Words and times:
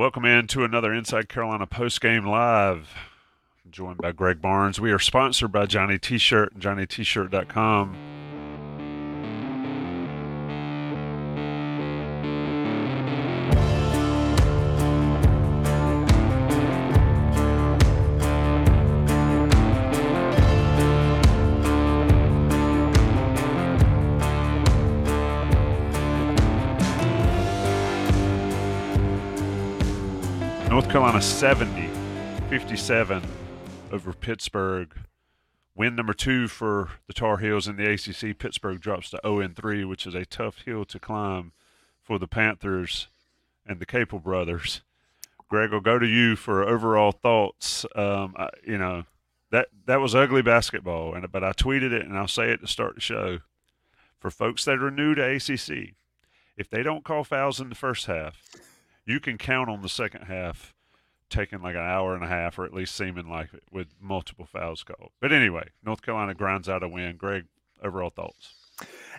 Welcome 0.00 0.24
in 0.24 0.46
to 0.46 0.64
another 0.64 0.94
Inside 0.94 1.28
Carolina 1.28 1.66
post 1.66 2.00
game 2.00 2.24
live. 2.24 2.94
I'm 3.62 3.70
joined 3.70 3.98
by 3.98 4.12
Greg 4.12 4.40
Barnes. 4.40 4.80
We 4.80 4.92
are 4.92 4.98
sponsored 4.98 5.52
by 5.52 5.66
Johnny 5.66 5.98
T-Shirt, 5.98 6.58
JohnnyT-Shirt.com. 6.58 8.09
North 31.20 31.28
70, 31.28 31.90
57 32.48 33.22
over 33.92 34.14
Pittsburgh. 34.14 34.90
Win 35.74 35.94
number 35.94 36.14
two 36.14 36.48
for 36.48 36.92
the 37.08 37.12
Tar 37.12 37.36
Heels 37.36 37.68
in 37.68 37.76
the 37.76 37.90
ACC. 37.92 38.38
Pittsburgh 38.38 38.80
drops 38.80 39.10
to 39.10 39.20
0 39.22 39.46
3, 39.54 39.84
which 39.84 40.06
is 40.06 40.14
a 40.14 40.24
tough 40.24 40.62
hill 40.62 40.86
to 40.86 40.98
climb 40.98 41.52
for 42.02 42.18
the 42.18 42.26
Panthers 42.26 43.08
and 43.66 43.80
the 43.80 43.84
Capel 43.84 44.18
brothers. 44.18 44.80
Greg, 45.50 45.74
I'll 45.74 45.80
go 45.80 45.98
to 45.98 46.06
you 46.06 46.36
for 46.36 46.62
overall 46.62 47.12
thoughts. 47.12 47.84
Um, 47.94 48.34
I, 48.38 48.48
you 48.66 48.78
know, 48.78 49.04
that 49.50 49.68
that 49.84 50.00
was 50.00 50.14
ugly 50.14 50.40
basketball, 50.40 51.12
and 51.12 51.30
but 51.30 51.44
I 51.44 51.52
tweeted 51.52 51.92
it, 51.92 52.06
and 52.06 52.16
I'll 52.16 52.28
say 52.28 52.50
it 52.50 52.62
to 52.62 52.66
start 52.66 52.94
the 52.94 53.02
show. 53.02 53.40
For 54.18 54.30
folks 54.30 54.64
that 54.64 54.82
are 54.82 54.90
new 54.90 55.14
to 55.14 55.34
ACC, 55.34 55.96
if 56.56 56.70
they 56.70 56.82
don't 56.82 57.04
call 57.04 57.24
fouls 57.24 57.60
in 57.60 57.68
the 57.68 57.74
first 57.74 58.06
half, 58.06 58.40
you 59.04 59.20
can 59.20 59.36
count 59.36 59.68
on 59.68 59.82
the 59.82 59.88
second 59.90 60.22
half 60.22 60.72
taking 61.30 61.62
like 61.62 61.74
an 61.74 61.80
hour 61.80 62.14
and 62.14 62.24
a 62.24 62.28
half, 62.28 62.58
or 62.58 62.64
at 62.64 62.74
least 62.74 62.94
seeming 62.94 63.28
like 63.28 63.54
it, 63.54 63.62
with 63.70 63.88
multiple 64.00 64.46
fouls 64.46 64.82
called. 64.82 65.10
But 65.20 65.32
anyway, 65.32 65.68
North 65.84 66.02
Carolina 66.02 66.34
grinds 66.34 66.68
out 66.68 66.82
a 66.82 66.88
win. 66.88 67.16
Greg, 67.16 67.44
overall 67.82 68.10
thoughts? 68.10 68.54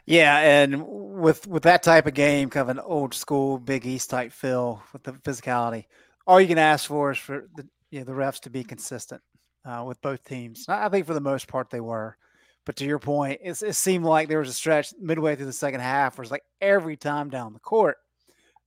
Yeah, 0.06 0.38
and 0.38 0.84
with 0.88 1.48
with 1.48 1.64
that 1.64 1.84
type 1.84 2.08
of 2.08 2.14
game, 2.14 2.50
kind 2.50 2.70
of 2.70 2.78
an 2.78 2.84
old 2.84 3.14
school 3.14 3.58
Big 3.58 3.86
East 3.86 4.10
type 4.10 4.32
feel 4.32 4.84
with 4.94 5.04
the 5.04 5.14
physicality, 5.14 5.86
all 6.28 6.42
you 6.42 6.48
can 6.48 6.58
ask 6.58 6.88
for 6.88 7.12
is 7.12 7.18
for 7.18 7.48
the 7.56 7.68
you 7.92 8.00
know, 8.00 8.06
the 8.06 8.12
refs 8.14 8.40
to 8.42 8.50
be 8.50 8.64
consistent 8.64 9.22
uh, 9.66 9.84
with 9.86 10.02
both 10.02 10.24
teams. 10.24 10.66
I 10.68 10.90
think 10.90 11.06
for 11.06 11.14
the 11.14 11.22
most 11.22 11.48
part 11.48 11.70
they 11.70 11.82
were. 11.82 12.18
But 12.66 12.76
to 12.78 12.86
your 12.86 13.00
point, 13.00 13.42
it 13.44 13.56
seemed 13.76 14.06
like 14.06 14.30
there 14.30 14.40
was 14.40 14.50
a 14.50 14.54
stretch 14.54 14.94
midway 15.00 15.36
through 15.36 15.48
the 15.48 15.54
second 15.54 15.80
half 15.80 16.18
where 16.18 16.24
it's 16.24 16.32
like 16.32 16.44
every 16.62 16.96
time 16.96 17.30
down 17.30 17.54
the 17.54 17.60
court 17.60 17.98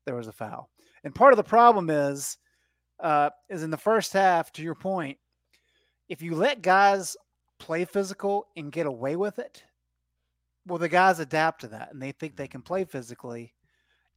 there 0.04 0.16
was 0.16 0.26
a 0.26 0.32
foul. 0.32 0.68
And 1.04 1.14
part 1.14 1.32
of 1.32 1.36
the 1.36 1.44
problem 1.44 1.90
is, 1.90 2.36
uh, 3.00 3.30
is 3.48 3.62
in 3.62 3.70
the 3.70 3.76
first 3.76 4.12
half. 4.12 4.52
To 4.52 4.62
your 4.62 4.74
point, 4.74 5.18
if 6.08 6.22
you 6.22 6.34
let 6.34 6.62
guys 6.62 7.16
play 7.58 7.84
physical 7.84 8.46
and 8.56 8.72
get 8.72 8.86
away 8.86 9.16
with 9.16 9.38
it, 9.38 9.62
well, 10.66 10.78
the 10.78 10.88
guys 10.88 11.18
adapt 11.18 11.62
to 11.62 11.68
that 11.68 11.92
and 11.92 12.00
they 12.00 12.12
think 12.12 12.36
they 12.36 12.48
can 12.48 12.62
play 12.62 12.84
physically. 12.84 13.54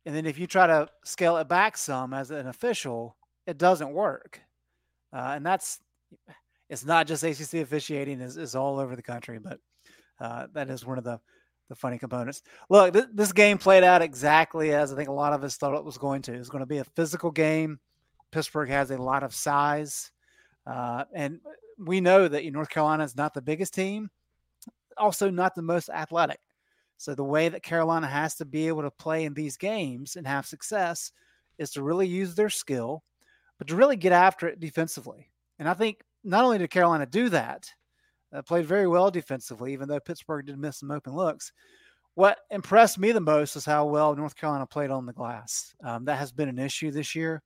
And 0.06 0.16
then 0.16 0.26
if 0.26 0.40
you 0.40 0.48
try 0.48 0.68
to 0.68 0.88
scale 1.04 1.38
it 1.38 1.50
back 1.50 1.78
some 1.78 2.14
as 2.14 2.32
an 2.32 2.48
official, 2.48 3.18
it 3.46 3.58
doesn't 3.58 3.92
work. 3.92 4.42
Uh, 5.14 5.34
and 5.36 5.46
that's 5.46 5.80
it's 6.70 6.86
not 6.86 7.08
just 7.08 7.24
ACC 7.24 7.62
officiating 7.62 8.22
is, 8.22 8.38
is 8.38 8.56
all 8.56 8.80
over 8.80 8.96
the 8.96 9.02
country, 9.02 9.40
but 9.40 9.60
uh, 10.20 10.48
that 10.54 10.70
is 10.70 10.86
one 10.86 10.98
of 10.98 11.04
the 11.04 11.20
the 11.70 11.76
funny 11.76 11.98
components. 11.98 12.42
Look, 12.70 12.94
th- 12.94 13.08
this 13.14 13.34
game 13.34 13.58
played 13.58 13.84
out 13.84 14.02
exactly 14.02 14.74
as 14.74 14.94
I 14.94 14.96
think 14.96 15.10
a 15.10 15.14
lot 15.14 15.34
of 15.34 15.44
us 15.44 15.58
thought 15.58 15.76
it 15.76 15.84
was 15.84 15.98
going 15.98 16.22
to. 16.24 16.34
It 16.34 16.40
was 16.40 16.50
going 16.50 16.62
to 16.62 16.66
be 16.66 16.78
a 16.78 16.86
physical 16.86 17.30
game. 17.30 17.80
Pittsburgh 18.32 18.70
has 18.70 18.92
a 18.92 18.98
lot 18.98 19.24
of 19.24 19.34
size, 19.34 20.12
uh, 20.66 21.06
and 21.14 21.40
we 21.78 22.02
know 22.02 22.28
that 22.28 22.46
North 22.52 22.70
Carolina 22.70 23.04
is 23.04 23.16
not 23.16 23.34
the 23.34 23.42
biggest 23.42 23.74
team, 23.74 24.10
also 24.98 25.30
not 25.30 25.56
the 25.56 25.62
most 25.62 25.90
athletic. 25.90 26.40
So 26.98 27.14
the 27.14 27.24
way 27.24 27.50
that 27.50 27.64
Carolina 27.64 28.08
has 28.08 28.36
to 28.36 28.46
be 28.46 28.68
able 28.68 28.82
to 28.82 28.92
play 28.92 29.26
in 29.26 29.34
these 29.34 29.56
games 29.56 30.16
and 30.16 30.26
have 30.28 30.46
success 30.48 31.12
is 31.58 31.72
to 31.72 31.84
really 31.84 32.08
use 32.08 32.34
their 32.34 32.50
skill, 32.50 33.04
but 33.58 33.68
to 33.68 33.76
really 33.76 33.96
get 33.96 34.12
after 34.12 34.48
it 34.48 34.60
defensively. 34.60 35.30
And 35.60 35.70
I 35.70 35.74
think 35.74 36.02
not 36.24 36.44
only 36.44 36.58
did 36.58 36.70
Carolina 36.70 37.06
do 37.06 37.30
that, 37.30 37.72
uh, 38.34 38.42
played 38.42 38.66
very 38.66 38.88
well 38.88 39.10
defensively, 39.12 39.74
even 39.74 39.88
though 39.88 40.00
Pittsburgh 40.00 40.46
did 40.46 40.58
miss 40.58 40.80
some 40.80 40.92
open 40.92 41.14
looks. 41.14 41.52
What 42.16 42.40
impressed 42.50 42.98
me 42.98 43.12
the 43.12 43.22
most 43.22 43.56
is 43.56 43.66
how 43.66 43.86
well 43.86 44.16
North 44.16 44.36
Carolina 44.36 44.66
played 44.66 44.90
on 44.90 45.06
the 45.06 45.14
glass. 45.14 45.76
Um, 45.84 46.06
that 46.06 46.18
has 46.18 46.32
been 46.32 46.50
an 46.50 46.60
issue 46.60 46.92
this 46.92 47.16
year, 47.16 47.44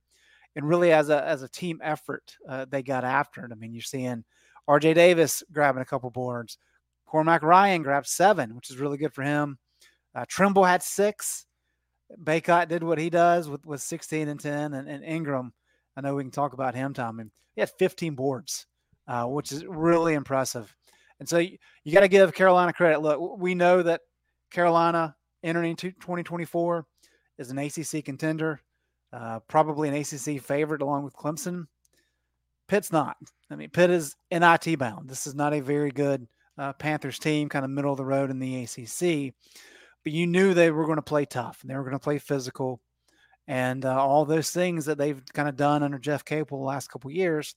and 0.56 0.68
really 0.68 0.92
as 0.92 1.08
a 1.08 1.24
as 1.24 1.42
a 1.42 1.48
team 1.48 1.80
effort, 1.82 2.36
uh, 2.48 2.66
they 2.68 2.82
got 2.82 3.04
after 3.04 3.44
it. 3.44 3.52
I 3.52 3.54
mean, 3.54 3.72
you're 3.72 3.82
seeing 3.82 4.24
R.J. 4.68 4.94
Davis 4.94 5.42
grabbing 5.52 5.82
a 5.82 5.86
couple 5.86 6.10
boards, 6.10 6.58
Cormac 7.06 7.42
Ryan 7.42 7.82
grabbed 7.82 8.06
seven, 8.06 8.54
which 8.54 8.70
is 8.70 8.78
really 8.78 8.98
good 8.98 9.12
for 9.12 9.22
him. 9.22 9.58
Uh, 10.14 10.24
Trimble 10.28 10.64
had 10.64 10.82
six. 10.82 11.46
Bacot 12.24 12.68
did 12.68 12.82
what 12.82 12.98
he 12.98 13.08
does 13.08 13.48
with, 13.48 13.64
with 13.64 13.80
16 13.80 14.28
and 14.28 14.38
10, 14.38 14.74
and, 14.74 14.88
and 14.88 15.02
Ingram. 15.02 15.52
I 15.96 16.02
know 16.02 16.14
we 16.14 16.22
can 16.22 16.30
talk 16.30 16.52
about 16.52 16.74
him, 16.74 16.92
Tom. 16.92 17.20
And 17.20 17.30
he 17.54 17.62
had 17.62 17.70
15 17.70 18.14
boards 18.14 18.66
uh, 19.06 19.24
which 19.24 19.52
is 19.52 19.64
really 19.66 20.14
impressive. 20.14 20.74
And 21.20 21.28
so 21.28 21.38
you, 21.38 21.58
you 21.84 21.92
got 21.92 22.00
to 22.00 22.08
give 22.08 22.34
Carolina 22.34 22.72
credit. 22.72 23.00
Look, 23.00 23.38
we 23.38 23.54
know 23.54 23.82
that 23.82 24.00
Carolina 24.50 25.14
entering 25.42 25.70
into 25.70 25.90
2024 25.92 26.86
is 27.38 27.50
an 27.50 27.58
ACC 27.58 28.04
contender, 28.04 28.60
uh, 29.12 29.40
probably 29.40 29.88
an 29.88 29.94
ACC 29.94 30.42
favorite 30.42 30.82
along 30.82 31.04
with 31.04 31.16
Clemson. 31.16 31.66
Pitt's 32.68 32.92
not. 32.92 33.16
I 33.50 33.56
mean, 33.56 33.70
Pitt 33.70 33.90
is 33.90 34.16
NIT 34.30 34.78
bound. 34.78 35.08
This 35.08 35.26
is 35.26 35.34
not 35.34 35.52
a 35.52 35.60
very 35.60 35.90
good 35.90 36.26
uh, 36.56 36.72
Panthers 36.74 37.18
team, 37.18 37.48
kind 37.48 37.64
of 37.64 37.70
middle 37.70 37.92
of 37.92 37.98
the 37.98 38.04
road 38.04 38.30
in 38.30 38.38
the 38.38 38.62
ACC. 38.62 39.34
But 40.04 40.12
you 40.12 40.26
knew 40.26 40.54
they 40.54 40.70
were 40.70 40.86
going 40.86 40.96
to 40.96 41.02
play 41.02 41.24
tough 41.26 41.58
and 41.60 41.70
they 41.70 41.74
were 41.74 41.84
going 41.84 41.92
to 41.92 41.98
play 41.98 42.18
physical 42.18 42.80
and 43.46 43.84
uh, 43.84 44.00
all 44.00 44.24
those 44.24 44.50
things 44.50 44.86
that 44.86 44.98
they've 44.98 45.20
kind 45.32 45.48
of 45.48 45.56
done 45.56 45.82
under 45.82 45.98
Jeff 45.98 46.24
Capel 46.24 46.58
the 46.58 46.64
last 46.64 46.88
couple 46.88 47.10
years 47.10 47.54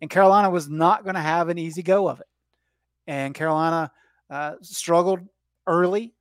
and 0.00 0.10
Carolina 0.10 0.50
was 0.50 0.68
not 0.68 1.04
going 1.04 1.14
to 1.14 1.20
have 1.20 1.48
an 1.48 1.58
easy 1.58 1.82
go 1.82 2.08
of 2.08 2.20
it. 2.20 2.26
And 3.06 3.34
Carolina 3.34 3.90
uh, 4.28 4.54
struggled 4.62 5.20
early. 5.66 6.14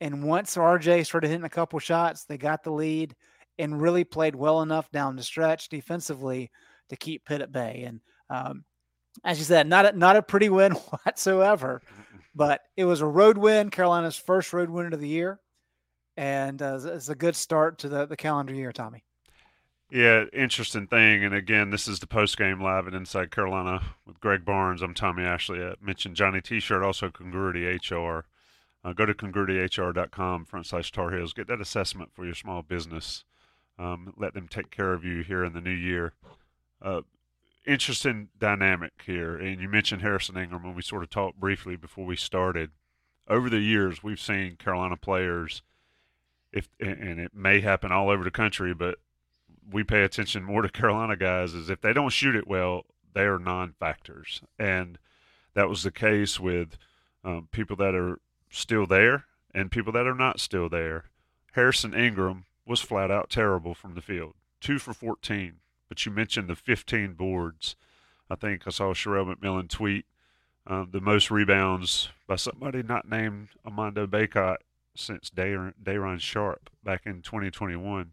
And 0.00 0.24
once 0.24 0.56
RJ 0.56 1.04
started 1.06 1.28
hitting 1.28 1.44
a 1.44 1.50
couple 1.50 1.78
shots, 1.78 2.24
they 2.24 2.38
got 2.38 2.62
the 2.62 2.72
lead 2.72 3.14
and 3.60 3.80
really 3.80 4.04
played 4.04 4.34
well 4.34 4.62
enough 4.62 4.90
down 4.90 5.16
the 5.16 5.22
stretch 5.22 5.68
defensively 5.68 6.50
to 6.88 6.96
keep 6.96 7.24
Pitt 7.24 7.42
at 7.42 7.52
bay. 7.52 7.84
And 7.86 8.00
um, 8.28 8.64
as 9.24 9.38
you 9.38 9.44
said, 9.44 9.66
not 9.66 9.86
a, 9.86 9.96
not 9.96 10.16
a 10.16 10.22
pretty 10.22 10.48
win 10.48 10.72
whatsoever, 11.04 11.82
but 12.34 12.62
it 12.76 12.84
was 12.84 13.00
a 13.00 13.06
road 13.06 13.38
win, 13.38 13.70
Carolina's 13.70 14.16
first 14.16 14.52
road 14.52 14.70
win 14.70 14.92
of 14.92 15.00
the 15.00 15.08
year, 15.08 15.40
and 16.16 16.60
uh, 16.60 16.78
it's 16.82 17.08
a 17.08 17.14
good 17.14 17.36
start 17.36 17.78
to 17.78 17.88
the, 17.88 18.06
the 18.06 18.16
calendar 18.16 18.54
year, 18.54 18.72
Tommy. 18.72 19.04
Yeah, 19.90 20.26
interesting 20.32 20.86
thing. 20.86 21.24
And 21.24 21.34
again, 21.34 21.70
this 21.70 21.88
is 21.88 21.98
the 21.98 22.06
post 22.06 22.38
game 22.38 22.60
live 22.60 22.86
at 22.86 22.94
Inside 22.94 23.32
Carolina 23.32 23.82
with 24.06 24.20
Greg 24.20 24.44
Barnes. 24.44 24.82
I'm 24.82 24.94
Tommy 24.94 25.24
Ashley. 25.24 25.60
I 25.64 25.74
mentioned 25.80 26.14
Johnny 26.14 26.40
T 26.40 26.60
shirt, 26.60 26.84
also 26.84 27.10
Congruity 27.10 27.64
HR. 27.66 28.24
Uh, 28.84 28.92
go 28.92 29.04
to 29.04 29.12
congruityhr.com 29.12 30.44
front 30.44 30.66
slash 30.66 30.92
Tar 30.92 31.10
Heels. 31.10 31.32
Get 31.32 31.48
that 31.48 31.60
assessment 31.60 32.10
for 32.14 32.24
your 32.24 32.34
small 32.34 32.62
business. 32.62 33.24
Um, 33.80 34.12
let 34.18 34.34
them 34.34 34.46
take 34.46 34.70
care 34.70 34.92
of 34.92 35.04
you 35.04 35.22
here 35.22 35.42
in 35.42 35.54
the 35.54 35.60
new 35.60 35.70
year. 35.70 36.12
Uh, 36.82 37.00
interesting 37.66 38.28
dynamic 38.38 38.92
here. 39.06 39.36
And 39.36 39.58
you 39.60 39.70
mentioned 39.70 40.02
Harrison 40.02 40.36
Ingram, 40.36 40.66
and 40.66 40.76
we 40.76 40.82
sort 40.82 41.02
of 41.02 41.08
talked 41.08 41.40
briefly 41.40 41.76
before 41.76 42.04
we 42.04 42.16
started. 42.16 42.72
Over 43.26 43.48
the 43.48 43.60
years, 43.60 44.02
we've 44.02 44.20
seen 44.20 44.56
Carolina 44.56 44.96
players, 44.96 45.62
if 46.52 46.68
and 46.78 47.20
it 47.20 47.32
may 47.34 47.60
happen 47.60 47.92
all 47.92 48.10
over 48.10 48.24
the 48.24 48.30
country, 48.30 48.74
but 48.74 48.98
we 49.70 49.84
pay 49.84 50.02
attention 50.02 50.42
more 50.42 50.62
to 50.62 50.68
Carolina 50.68 51.16
guys 51.16 51.54
is 51.54 51.70
if 51.70 51.80
they 51.80 51.92
don't 51.92 52.12
shoot 52.12 52.34
it 52.34 52.48
well, 52.48 52.86
they 53.14 53.22
are 53.22 53.38
non-factors, 53.38 54.42
and 54.58 54.98
that 55.54 55.68
was 55.68 55.84
the 55.84 55.92
case 55.92 56.40
with 56.40 56.76
um, 57.24 57.48
people 57.52 57.76
that 57.76 57.94
are 57.94 58.18
still 58.50 58.86
there 58.86 59.26
and 59.54 59.70
people 59.70 59.92
that 59.92 60.06
are 60.06 60.14
not 60.14 60.40
still 60.40 60.68
there. 60.68 61.04
Harrison 61.52 61.94
Ingram 61.94 62.44
was 62.70 62.80
flat 62.80 63.10
out 63.10 63.28
terrible 63.28 63.74
from 63.74 63.94
the 63.94 64.00
field, 64.00 64.34
two 64.60 64.78
for 64.78 64.94
14. 64.94 65.54
But 65.88 66.06
you 66.06 66.12
mentioned 66.12 66.48
the 66.48 66.54
15 66.54 67.14
boards. 67.14 67.74
I 68.30 68.36
think 68.36 68.62
I 68.64 68.70
saw 68.70 68.94
Sherrell 68.94 69.34
McMillan 69.34 69.68
tweet 69.68 70.06
uh, 70.68 70.84
the 70.88 71.00
most 71.00 71.32
rebounds 71.32 72.10
by 72.28 72.36
somebody 72.36 72.84
not 72.84 73.10
named 73.10 73.48
Armando 73.66 74.06
Bacot 74.06 74.58
since 74.94 75.30
Day'Ron 75.30 76.18
Sharpe 76.20 76.70
back 76.84 77.02
in 77.06 77.22
2021. 77.22 78.12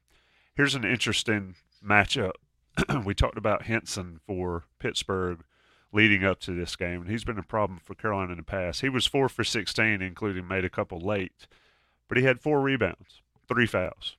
Here's 0.55 0.73
an 0.73 0.83
interesting 0.83 1.53
matchup. 1.85 2.33
we 3.05 3.13
talked 3.13 3.37
about 3.37 3.67
Hinson 3.67 4.21
for 4.25 4.65
Pittsburgh 4.79 5.43
leading 5.93 6.25
up 6.25 6.39
to 6.41 6.51
this 6.51 6.75
game, 6.75 7.01
and 7.01 7.09
he's 7.11 7.23
been 7.23 7.37
a 7.37 7.43
problem 7.43 7.79
for 7.83 7.93
Carolina 7.93 8.31
in 8.31 8.37
the 8.37 8.43
past. 8.43 8.81
He 8.81 8.89
was 8.89 9.05
four 9.05 9.29
for 9.29 9.43
16, 9.43 10.01
including 10.01 10.47
made 10.47 10.65
a 10.65 10.69
couple 10.69 10.99
late, 10.99 11.47
but 12.07 12.17
he 12.17 12.23
had 12.23 12.39
four 12.39 12.59
rebounds, 12.59 13.21
three 13.47 13.67
fouls. 13.67 14.16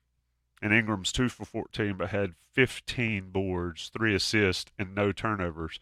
And 0.61 0.73
Ingram's 0.73 1.13
two 1.13 1.29
for 1.29 1.45
14, 1.45 1.97
but 1.97 2.11
had 2.11 2.35
15 2.53 3.31
boards, 3.31 3.91
three 3.97 4.15
assists, 4.15 4.73
and 4.79 4.95
no 4.95 5.13
turnovers. 5.13 5.79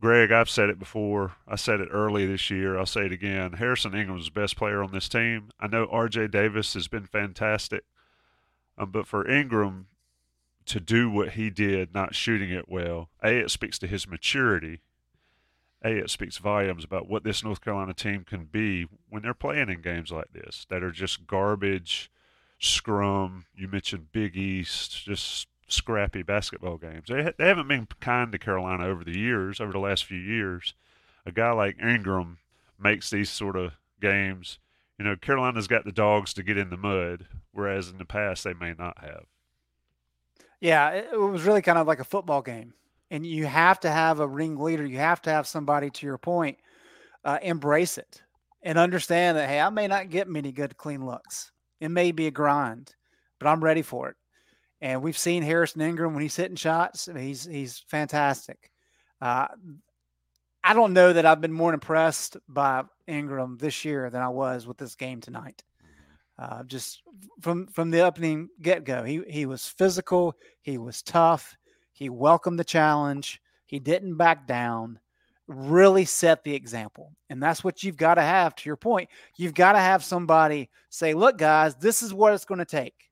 Greg, 0.00 0.32
I've 0.32 0.50
said 0.50 0.68
it 0.68 0.78
before. 0.78 1.36
I 1.46 1.56
said 1.56 1.80
it 1.80 1.88
early 1.90 2.26
this 2.26 2.50
year. 2.50 2.78
I'll 2.78 2.86
say 2.86 3.06
it 3.06 3.12
again. 3.12 3.54
Harrison 3.54 3.94
Ingram's 3.94 4.26
the 4.26 4.38
best 4.38 4.56
player 4.56 4.82
on 4.82 4.92
this 4.92 5.08
team. 5.08 5.50
I 5.58 5.66
know 5.66 5.86
R.J. 5.90 6.28
Davis 6.28 6.74
has 6.74 6.88
been 6.88 7.06
fantastic. 7.06 7.84
Um, 8.76 8.90
but 8.90 9.06
for 9.06 9.28
Ingram 9.28 9.86
to 10.66 10.80
do 10.80 11.10
what 11.10 11.30
he 11.30 11.50
did, 11.50 11.94
not 11.94 12.14
shooting 12.14 12.50
it 12.50 12.68
well, 12.68 13.10
A, 13.22 13.38
it 13.38 13.50
speaks 13.50 13.78
to 13.78 13.86
his 13.86 14.08
maturity. 14.08 14.80
A, 15.84 15.98
it 15.98 16.10
speaks 16.10 16.38
volumes 16.38 16.84
about 16.84 17.08
what 17.08 17.24
this 17.24 17.44
North 17.44 17.60
Carolina 17.60 17.92
team 17.92 18.24
can 18.24 18.44
be 18.44 18.86
when 19.08 19.22
they're 19.22 19.34
playing 19.34 19.68
in 19.68 19.82
games 19.82 20.10
like 20.10 20.32
this 20.32 20.66
that 20.70 20.82
are 20.82 20.90
just 20.90 21.26
garbage, 21.26 22.10
scrum. 22.64 23.46
You 23.56 23.68
mentioned 23.68 24.12
Big 24.12 24.36
East, 24.36 25.04
just 25.04 25.48
scrappy 25.68 26.22
basketball 26.22 26.76
games. 26.76 27.08
They, 27.08 27.32
they 27.36 27.48
haven't 27.48 27.68
been 27.68 27.88
kind 28.00 28.32
to 28.32 28.38
Carolina 28.38 28.86
over 28.86 29.04
the 29.04 29.18
years, 29.18 29.60
over 29.60 29.72
the 29.72 29.78
last 29.78 30.04
few 30.04 30.18
years. 30.18 30.74
A 31.26 31.32
guy 31.32 31.52
like 31.52 31.76
Ingram 31.80 32.38
makes 32.78 33.10
these 33.10 33.30
sort 33.30 33.56
of 33.56 33.72
games 34.00 34.58
you 34.98 35.04
know, 35.04 35.16
Carolina's 35.16 35.66
got 35.66 35.84
the 35.84 35.92
dogs 35.92 36.32
to 36.34 36.42
get 36.42 36.56
in 36.56 36.70
the 36.70 36.76
mud, 36.76 37.26
whereas 37.52 37.88
in 37.88 37.98
the 37.98 38.04
past 38.04 38.44
they 38.44 38.54
may 38.54 38.74
not 38.78 38.98
have. 38.98 39.24
Yeah, 40.60 40.90
it 40.90 41.18
was 41.18 41.42
really 41.42 41.62
kind 41.62 41.78
of 41.78 41.86
like 41.86 41.98
a 41.98 42.04
football 42.04 42.42
game. 42.42 42.74
And 43.10 43.26
you 43.26 43.46
have 43.46 43.80
to 43.80 43.90
have 43.90 44.20
a 44.20 44.26
ring 44.26 44.58
leader. 44.58 44.86
You 44.86 44.98
have 44.98 45.20
to 45.22 45.30
have 45.30 45.46
somebody, 45.46 45.90
to 45.90 46.06
your 46.06 46.18
point, 46.18 46.58
uh, 47.24 47.38
embrace 47.42 47.98
it 47.98 48.22
and 48.62 48.78
understand 48.78 49.36
that, 49.36 49.48
hey, 49.48 49.60
I 49.60 49.68
may 49.68 49.86
not 49.86 50.10
get 50.10 50.28
many 50.28 50.52
good, 50.52 50.76
clean 50.76 51.04
looks. 51.04 51.52
It 51.80 51.90
may 51.90 52.12
be 52.12 52.26
a 52.26 52.30
grind, 52.30 52.94
but 53.38 53.48
I'm 53.48 53.62
ready 53.62 53.82
for 53.82 54.08
it. 54.08 54.16
And 54.80 55.02
we've 55.02 55.18
seen 55.18 55.42
Harrison 55.42 55.80
Ingram 55.80 56.12
when 56.12 56.22
he's 56.22 56.36
hitting 56.36 56.56
shots, 56.56 57.08
he's 57.16 57.44
he's 57.44 57.84
fantastic. 57.88 58.70
Uh, 59.20 59.46
I 60.62 60.72
don't 60.72 60.92
know 60.92 61.12
that 61.12 61.26
I've 61.26 61.40
been 61.40 61.52
more 61.52 61.74
impressed 61.74 62.36
by 62.48 62.84
Ingram 63.06 63.58
this 63.58 63.84
year 63.84 64.08
than 64.10 64.22
I 64.22 64.28
was 64.28 64.66
with 64.66 64.78
this 64.78 64.94
game 64.94 65.20
tonight. 65.20 65.62
Uh, 66.38 66.64
just 66.64 67.02
from 67.40 67.66
from 67.68 67.90
the 67.90 68.00
opening 68.00 68.48
get 68.60 68.84
go, 68.84 69.04
he 69.04 69.22
he 69.28 69.46
was 69.46 69.66
physical, 69.66 70.34
he 70.62 70.78
was 70.78 71.02
tough, 71.02 71.56
he 71.92 72.08
welcomed 72.08 72.58
the 72.58 72.64
challenge, 72.64 73.40
he 73.66 73.78
didn't 73.78 74.16
back 74.16 74.46
down. 74.46 74.98
Really 75.46 76.04
set 76.06 76.42
the 76.42 76.54
example, 76.54 77.12
and 77.28 77.42
that's 77.42 77.62
what 77.62 77.82
you've 77.82 77.98
got 77.98 78.14
to 78.14 78.22
have. 78.22 78.54
To 78.54 78.68
your 78.68 78.76
point, 78.76 79.10
you've 79.36 79.52
got 79.54 79.72
to 79.72 79.78
have 79.78 80.02
somebody 80.02 80.70
say, 80.88 81.12
"Look, 81.12 81.36
guys, 81.36 81.74
this 81.74 82.02
is 82.02 82.14
what 82.14 82.32
it's 82.32 82.46
going 82.46 82.60
to 82.60 82.64
take. 82.64 83.10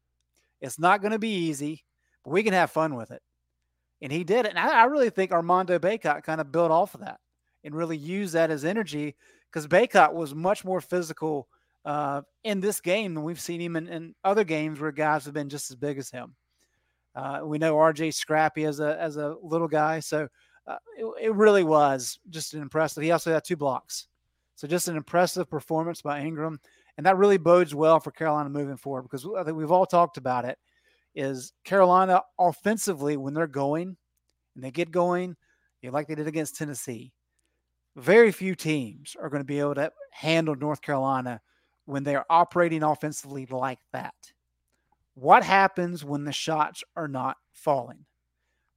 It's 0.61 0.79
not 0.79 1.03
going 1.03 1.13
to 1.13 1.19
be 1.19 1.35
easy, 1.35 1.85
but 2.25 2.31
we 2.31 2.43
can 2.43 2.55
have 2.55 2.71
fun 2.71 2.95
with 2.95 3.11
it." 3.11 3.23
And 4.01 4.11
he 4.11 4.25
did 4.25 4.47
it. 4.47 4.51
And 4.51 4.59
I, 4.59 4.83
I 4.83 4.85
really 4.85 5.11
think 5.11 5.31
Armando 5.31 5.79
Bacot 5.79 6.25
kind 6.25 6.41
of 6.41 6.51
built 6.51 6.71
off 6.71 6.95
of 6.95 7.01
that 7.01 7.21
and 7.65 7.75
really 7.75 7.99
used 7.99 8.35
that 8.35 8.51
as 8.51 8.65
energy 8.65 9.15
because 9.51 9.67
Bacot 9.67 10.15
was 10.15 10.35
much 10.35 10.65
more 10.65 10.81
physical 10.81 11.49
uh, 11.85 12.23
in 12.45 12.61
this 12.61 12.81
game 12.81 13.15
than 13.15 13.25
we've 13.25 13.41
seen 13.41 13.61
him 13.61 13.77
in, 13.77 13.89
in, 13.89 14.15
other 14.25 14.45
games 14.45 14.81
where 14.81 14.93
guys 14.93 15.25
have 15.25 15.35
been 15.35 15.49
just 15.49 15.71
as 15.71 15.77
big 15.77 15.99
as 15.99 16.11
him. 16.11 16.35
Uh, 17.15 17.41
we 17.45 17.59
know 17.59 17.75
RJ 17.75 18.15
scrappy 18.15 18.65
as 18.65 18.81
a 18.81 18.99
as 18.99 19.17
a 19.17 19.37
little 19.43 19.69
guy, 19.69 20.01
so 20.01 20.29
uh, 20.67 20.77
it, 20.97 21.07
it, 21.21 21.35
really 21.35 21.65
was 21.65 22.19
just 22.31 22.55
an 22.55 22.63
impressive. 22.63 23.03
He 23.03 23.11
also 23.11 23.33
had 23.33 23.45
two 23.45 23.57
blocks, 23.57 24.07
so 24.55 24.69
just 24.69 24.89
an 24.89 24.97
impressive 24.97 25.51
performance 25.51 26.03
by 26.03 26.21
Ingram, 26.21 26.61
and 26.97 27.07
that 27.07 27.17
really 27.17 27.39
bodes 27.39 27.75
well 27.75 27.99
for 28.01 28.13
Carolina 28.13 28.49
moving 28.49 28.77
forward 28.77 29.03
because 29.03 29.27
I 29.37 29.43
think 29.43 29.57
we've 29.57 29.73
all 29.73 29.87
talked 29.87 30.17
about 30.17 30.45
it. 30.45 30.59
Is 31.15 31.53
Carolina 31.65 32.23
offensively 32.39 33.17
when 33.17 33.35
they're 33.35 33.47
going 33.47 33.97
and 34.55 34.65
they 34.65 34.71
get 34.71 34.91
going, 34.91 35.37
like 35.83 36.07
they 36.07 36.15
did 36.15 36.29
against 36.29 36.57
Tennessee, 36.57 37.13
very 37.97 38.33
few 38.33 38.55
teams 38.55 39.17
are 39.21 39.29
going 39.29 39.41
to 39.41 39.47
be 39.47 39.61
able 39.61 39.75
to 39.75 39.91
handle 40.11 40.55
North 40.55 40.81
Carolina 40.81 41.41
when 41.85 42.05
they're 42.05 42.31
operating 42.31 42.83
offensively 42.83 43.47
like 43.47 43.81
that. 43.93 44.15
What 45.15 45.43
happens 45.43 46.05
when 46.05 46.25
the 46.25 46.33
shots 46.33 46.83
are 46.97 47.09
not 47.09 47.37
falling? 47.53 48.07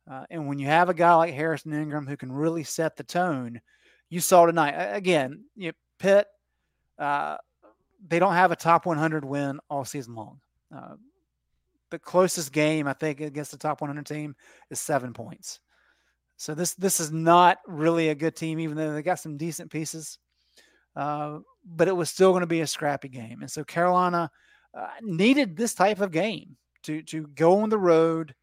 Uh, 0.09 0.25
and 0.29 0.47
when 0.47 0.59
you 0.59 0.67
have 0.67 0.89
a 0.89 0.93
guy 0.93 1.15
like 1.15 1.33
Harrison 1.33 1.74
Ingram 1.74 2.05
who 2.05 2.17
can 2.17 2.31
really 2.31 2.63
set 2.63 2.95
the 2.95 3.03
tone, 3.03 3.59
you 4.09 4.19
saw 4.19 4.45
tonight. 4.45 4.74
Again, 4.95 5.45
you 5.55 5.69
know, 5.69 5.74
Pitt, 5.97 6.27
uh, 7.00 7.38
they 8.07 8.19
don't 8.19 8.33
have 8.33 8.51
a 8.51 8.55
top 8.55 8.85
100 8.85 9.25
win 9.25 9.59
all 9.69 9.85
season 9.85 10.15
long. 10.15 10.39
Uh, 10.75 10.95
the 11.89 12.00
closest 12.00 12.51
game, 12.51 12.88
I 12.88 12.93
think, 12.93 13.21
against 13.21 13.51
the 13.51 13.57
top 13.57 13.81
100 13.81 14.05
team 14.05 14.35
is 14.69 14.79
seven 14.79 15.13
points. 15.13 15.59
So 16.38 16.53
this 16.53 16.74
this 16.74 17.00
is 17.00 17.12
not 17.12 17.59
really 17.65 18.09
a 18.09 18.15
good 18.15 18.35
team, 18.35 18.59
even 18.59 18.75
though 18.75 18.93
they 18.93 19.01
got 19.01 19.19
some 19.19 19.38
decent 19.38 19.71
pieces. 19.71 20.19
Uh, 20.95 21.39
but 21.65 21.88
it 21.88 21.95
was 21.95 22.09
still 22.09 22.31
going 22.31 22.41
to 22.41 22.47
be 22.47 22.62
a 22.62 22.67
scrappy 22.67 23.09
game, 23.09 23.41
and 23.41 23.50
so 23.50 23.63
Carolina 23.63 24.29
uh, 24.74 24.88
needed 25.01 25.55
this 25.55 25.74
type 25.74 26.01
of 26.01 26.12
game 26.12 26.57
to 26.83 27.01
to 27.03 27.27
go 27.27 27.59
on 27.59 27.69
the 27.69 27.77
road 27.77 28.35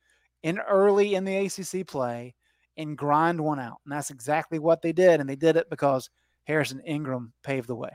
in 0.43 0.59
early 0.59 1.15
in 1.15 1.25
the 1.25 1.37
ACC 1.37 1.87
play 1.87 2.35
and 2.77 2.97
grind 2.97 3.41
one 3.41 3.61
out, 3.61 3.79
and 3.85 3.93
that's 3.93 4.11
exactly 4.11 4.59
what 4.59 4.83
they 4.83 4.93
did, 4.93 5.21
and 5.21 5.29
they 5.29 5.37
did 5.37 5.57
it 5.57 5.69
because 5.71 6.11
Harrison 6.45 6.81
Ingram 6.81 7.33
paved 7.43 7.69
the 7.69 7.75
way. 7.75 7.91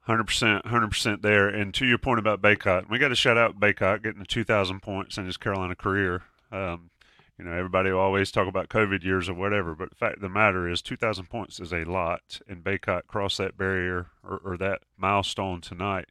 Hundred 0.00 0.24
percent, 0.24 0.66
hundred 0.66 0.88
percent 0.88 1.22
there. 1.22 1.48
And 1.48 1.72
to 1.74 1.86
your 1.86 1.98
point 1.98 2.18
about 2.18 2.42
Bacot, 2.42 2.90
we 2.90 2.98
got 2.98 3.08
to 3.08 3.14
shout 3.14 3.38
out 3.38 3.60
Bacot 3.60 4.02
getting 4.02 4.24
two 4.24 4.44
thousand 4.44 4.80
points 4.80 5.16
in 5.16 5.26
his 5.26 5.36
Carolina 5.36 5.76
career. 5.76 6.22
Um, 6.50 6.90
you 7.38 7.44
know, 7.44 7.56
everybody 7.56 7.90
will 7.90 7.98
always 7.98 8.30
talk 8.30 8.46
about 8.46 8.68
COVID 8.68 9.02
years 9.02 9.28
or 9.28 9.34
whatever, 9.34 9.74
but 9.74 9.90
the 9.90 9.96
fact 9.96 10.16
of 10.16 10.22
the 10.22 10.28
matter 10.28 10.68
is 10.68 10.82
2,000 10.82 11.28
points 11.28 11.58
is 11.58 11.72
a 11.72 11.84
lot, 11.84 12.40
and 12.46 12.62
Bacot 12.62 13.06
crossed 13.06 13.38
that 13.38 13.56
barrier 13.56 14.08
or, 14.22 14.40
or 14.44 14.56
that 14.58 14.82
milestone 14.96 15.60
tonight. 15.60 16.06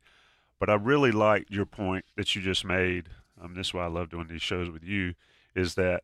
But 0.60 0.70
I 0.70 0.74
really 0.74 1.12
liked 1.12 1.50
your 1.50 1.66
point 1.66 2.06
that 2.18 2.36
you 2.36 2.42
just 2.42 2.66
made. 2.66 3.08
Um, 3.42 3.56
this 3.56 3.68
is 3.68 3.74
why 3.74 3.86
I 3.86 3.88
love 3.88 4.10
doing 4.10 4.28
these 4.28 4.42
shows 4.42 4.70
with 4.70 4.84
you, 4.84 5.16
is 5.56 5.76
that 5.76 6.04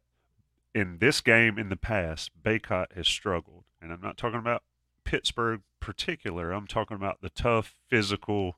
in 0.73 0.97
this 0.99 1.21
game 1.21 1.57
in 1.57 1.69
the 1.69 1.75
past, 1.75 2.31
Bacot 2.41 2.93
has 2.95 3.07
struggled. 3.07 3.63
And 3.81 3.91
I'm 3.91 4.01
not 4.01 4.17
talking 4.17 4.39
about 4.39 4.63
Pittsburgh 5.03 5.61
particular. 5.79 6.51
I'm 6.51 6.67
talking 6.67 6.95
about 6.95 7.21
the 7.21 7.29
tough 7.29 7.75
physical 7.87 8.57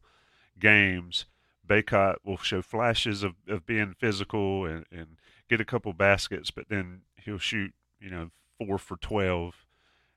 games. 0.60 1.26
Bacot 1.68 2.16
will 2.24 2.38
show 2.38 2.62
flashes 2.62 3.24
of, 3.24 3.36
of 3.48 3.66
being 3.66 3.96
physical 3.98 4.66
and, 4.66 4.86
and 4.92 5.18
get 5.50 5.62
a 5.62 5.66
couple 5.66 5.94
baskets, 5.94 6.52
but 6.52 6.70
then 6.70 7.02
he'll 7.24 7.38
shoot, 7.38 7.74
you 8.00 8.10
know, 8.10 8.32
four 8.58 8.78
for 8.78 8.98
12 8.98 9.66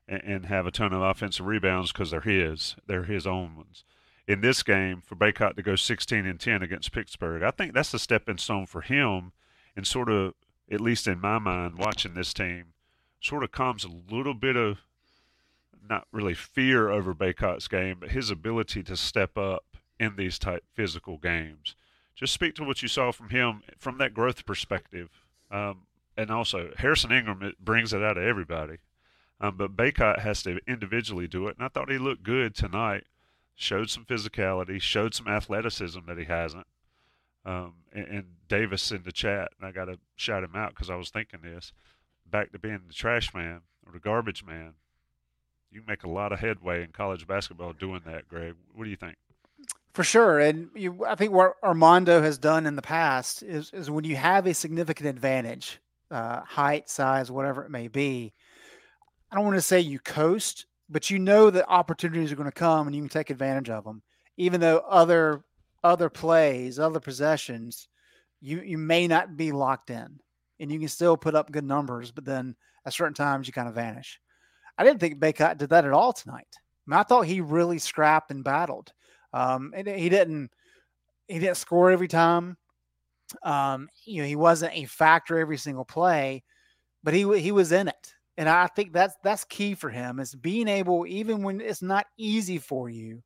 and, 0.07 0.23
and 0.23 0.45
have 0.47 0.65
a 0.65 0.71
ton 0.71 0.93
of 0.93 1.01
offensive 1.01 1.45
rebounds 1.45 1.91
because 1.91 2.11
they're 2.11 2.21
his. 2.21 2.75
They're 2.87 3.03
his 3.03 3.27
own 3.27 3.55
ones. 3.55 3.83
In 4.25 4.41
this 4.41 4.63
game, 4.63 5.01
for 5.01 5.15
Bacot 5.15 5.55
to 5.55 5.61
go 5.61 5.75
16 5.75 6.25
and 6.25 6.39
10 6.39 6.61
against 6.61 6.93
Pittsburgh, 6.93 7.43
I 7.43 7.51
think 7.51 7.73
that's 7.73 7.93
a 7.93 7.99
stepping 7.99 8.37
stone 8.37 8.65
for 8.65 8.81
him 8.81 9.33
and 9.75 9.85
sort 9.85 10.09
of, 10.09 10.33
at 10.71 10.79
least 10.79 11.07
in 11.07 11.19
my 11.19 11.39
mind, 11.39 11.77
watching 11.77 12.13
this 12.13 12.33
team, 12.33 12.67
sort 13.19 13.43
of 13.43 13.51
calms 13.51 13.83
a 13.83 14.13
little 14.13 14.33
bit 14.33 14.55
of 14.55 14.79
not 15.89 16.07
really 16.11 16.33
fear 16.33 16.89
over 16.89 17.13
Bacot's 17.13 17.67
game, 17.67 17.97
but 17.99 18.11
his 18.11 18.29
ability 18.29 18.83
to 18.83 18.95
step 18.95 19.37
up 19.37 19.65
in 19.99 20.15
these 20.15 20.39
type 20.39 20.63
physical 20.73 21.17
games. 21.17 21.75
Just 22.15 22.33
speak 22.33 22.55
to 22.55 22.63
what 22.63 22.81
you 22.81 22.87
saw 22.87 23.11
from 23.11 23.29
him 23.29 23.63
from 23.77 23.97
that 23.97 24.13
growth 24.13 24.45
perspective. 24.45 25.09
Um, 25.51 25.81
and 26.15 26.29
also, 26.29 26.71
Harrison 26.77 27.11
Ingram 27.11 27.41
it 27.41 27.59
brings 27.59 27.91
it 27.93 28.03
out 28.03 28.17
of 28.17 28.23
everybody. 28.23 28.77
Um, 29.41 29.57
but 29.57 29.75
Bacot 29.75 30.19
has 30.19 30.43
to 30.43 30.59
individually 30.67 31.27
do 31.27 31.47
it. 31.47 31.57
And 31.57 31.65
I 31.65 31.69
thought 31.69 31.91
he 31.91 31.97
looked 31.97 32.23
good 32.23 32.55
tonight. 32.55 33.03
Showed 33.55 33.89
some 33.89 34.05
physicality, 34.05 34.81
showed 34.81 35.13
some 35.13 35.27
athleticism 35.27 35.99
that 36.07 36.17
he 36.17 36.25
hasn't. 36.25 36.65
Um, 37.45 37.73
and, 37.91 38.07
and, 38.07 38.25
Davis 38.47 38.91
in 38.91 39.03
the 39.03 39.11
chat, 39.11 39.51
and 39.57 39.67
I 39.67 39.71
got 39.71 39.85
to 39.85 39.97
shout 40.15 40.43
him 40.43 40.55
out 40.55 40.69
because 40.69 40.89
I 40.89 40.95
was 40.95 41.09
thinking 41.09 41.41
this 41.41 41.73
back 42.25 42.51
to 42.51 42.59
being 42.59 42.81
the 42.87 42.93
trash 42.93 43.33
man 43.33 43.61
or 43.85 43.91
the 43.91 43.99
garbage 43.99 44.45
man 44.45 44.75
you 45.73 45.81
make 45.87 46.03
a 46.03 46.09
lot 46.09 46.31
of 46.31 46.39
headway 46.39 46.83
in 46.83 46.91
college 46.91 47.25
basketball 47.25 47.73
doing 47.73 48.01
that, 48.05 48.27
Greg. 48.27 48.53
What 48.73 48.85
do 48.85 48.89
you 48.89 48.95
think? 48.95 49.15
For 49.93 50.03
sure, 50.03 50.39
and 50.39 50.69
you, 50.75 51.05
I 51.05 51.15
think 51.15 51.31
what 51.33 51.53
Armando 51.63 52.21
has 52.21 52.37
done 52.37 52.65
in 52.65 52.75
the 52.75 52.81
past 52.81 53.43
is 53.43 53.71
is 53.73 53.91
when 53.91 54.05
you 54.05 54.15
have 54.15 54.47
a 54.47 54.53
significant 54.53 55.07
advantage, 55.07 55.79
uh, 56.09 56.41
height, 56.41 56.89
size, 56.89 57.29
whatever 57.29 57.63
it 57.63 57.69
may 57.69 57.87
be. 57.87 58.33
I 59.31 59.35
don't 59.35 59.45
want 59.45 59.57
to 59.57 59.61
say 59.61 59.79
you 59.79 59.99
coast, 59.99 60.65
but 60.89 61.09
you 61.09 61.19
know 61.19 61.49
that 61.49 61.67
opportunities 61.67 62.31
are 62.31 62.35
going 62.35 62.45
to 62.45 62.51
come 62.51 62.87
and 62.87 62.95
you 62.95 63.01
can 63.01 63.09
take 63.09 63.29
advantage 63.29 63.69
of 63.69 63.83
them, 63.83 64.01
even 64.37 64.61
though 64.61 64.79
other 64.79 65.43
other 65.83 66.09
plays, 66.09 66.79
other 66.79 66.99
possessions, 66.99 67.87
you 68.41 68.61
you 68.61 68.77
may 68.77 69.07
not 69.07 69.37
be 69.37 69.51
locked 69.51 69.89
in, 69.89 70.19
and 70.59 70.71
you 70.71 70.79
can 70.79 70.89
still 70.89 71.17
put 71.17 71.35
up 71.35 71.51
good 71.51 71.65
numbers, 71.65 72.11
but 72.11 72.25
then 72.25 72.55
at 72.85 72.93
certain 72.93 73.13
times 73.13 73.47
you 73.47 73.53
kind 73.53 73.67
of 73.67 73.75
vanish. 73.75 74.19
I 74.77 74.83
didn't 74.83 74.99
think 74.99 75.19
Bacot 75.19 75.57
did 75.57 75.69
that 75.69 75.85
at 75.85 75.91
all 75.91 76.13
tonight. 76.13 76.47
I, 76.55 76.91
mean, 76.91 76.99
I 76.99 77.03
thought 77.03 77.25
he 77.25 77.41
really 77.41 77.79
scrapped 77.79 78.31
and 78.31 78.43
battled. 78.43 78.91
Um, 79.33 79.73
and 79.75 79.87
he 79.87 80.09
didn't 80.09 80.51
he 81.27 81.39
didn't 81.39 81.57
score 81.57 81.91
every 81.91 82.07
time. 82.07 82.57
Um, 83.41 83.89
you 84.05 84.21
know, 84.21 84.27
he 84.27 84.35
wasn't 84.35 84.75
a 84.75 84.85
factor 84.85 85.39
every 85.39 85.57
single 85.57 85.85
play, 85.85 86.43
but 87.03 87.13
he 87.13 87.39
he 87.39 87.51
was 87.51 87.71
in 87.71 87.87
it. 87.87 88.12
And 88.37 88.49
I 88.49 88.67
think 88.67 88.93
that's 88.93 89.15
that's 89.23 89.43
key 89.45 89.75
for 89.75 89.89
him 89.89 90.19
is 90.19 90.33
being 90.33 90.67
able, 90.67 91.05
even 91.05 91.43
when 91.43 91.61
it's 91.61 91.81
not 91.81 92.07
easy 92.17 92.57
for 92.57 92.89
you, 92.89 93.21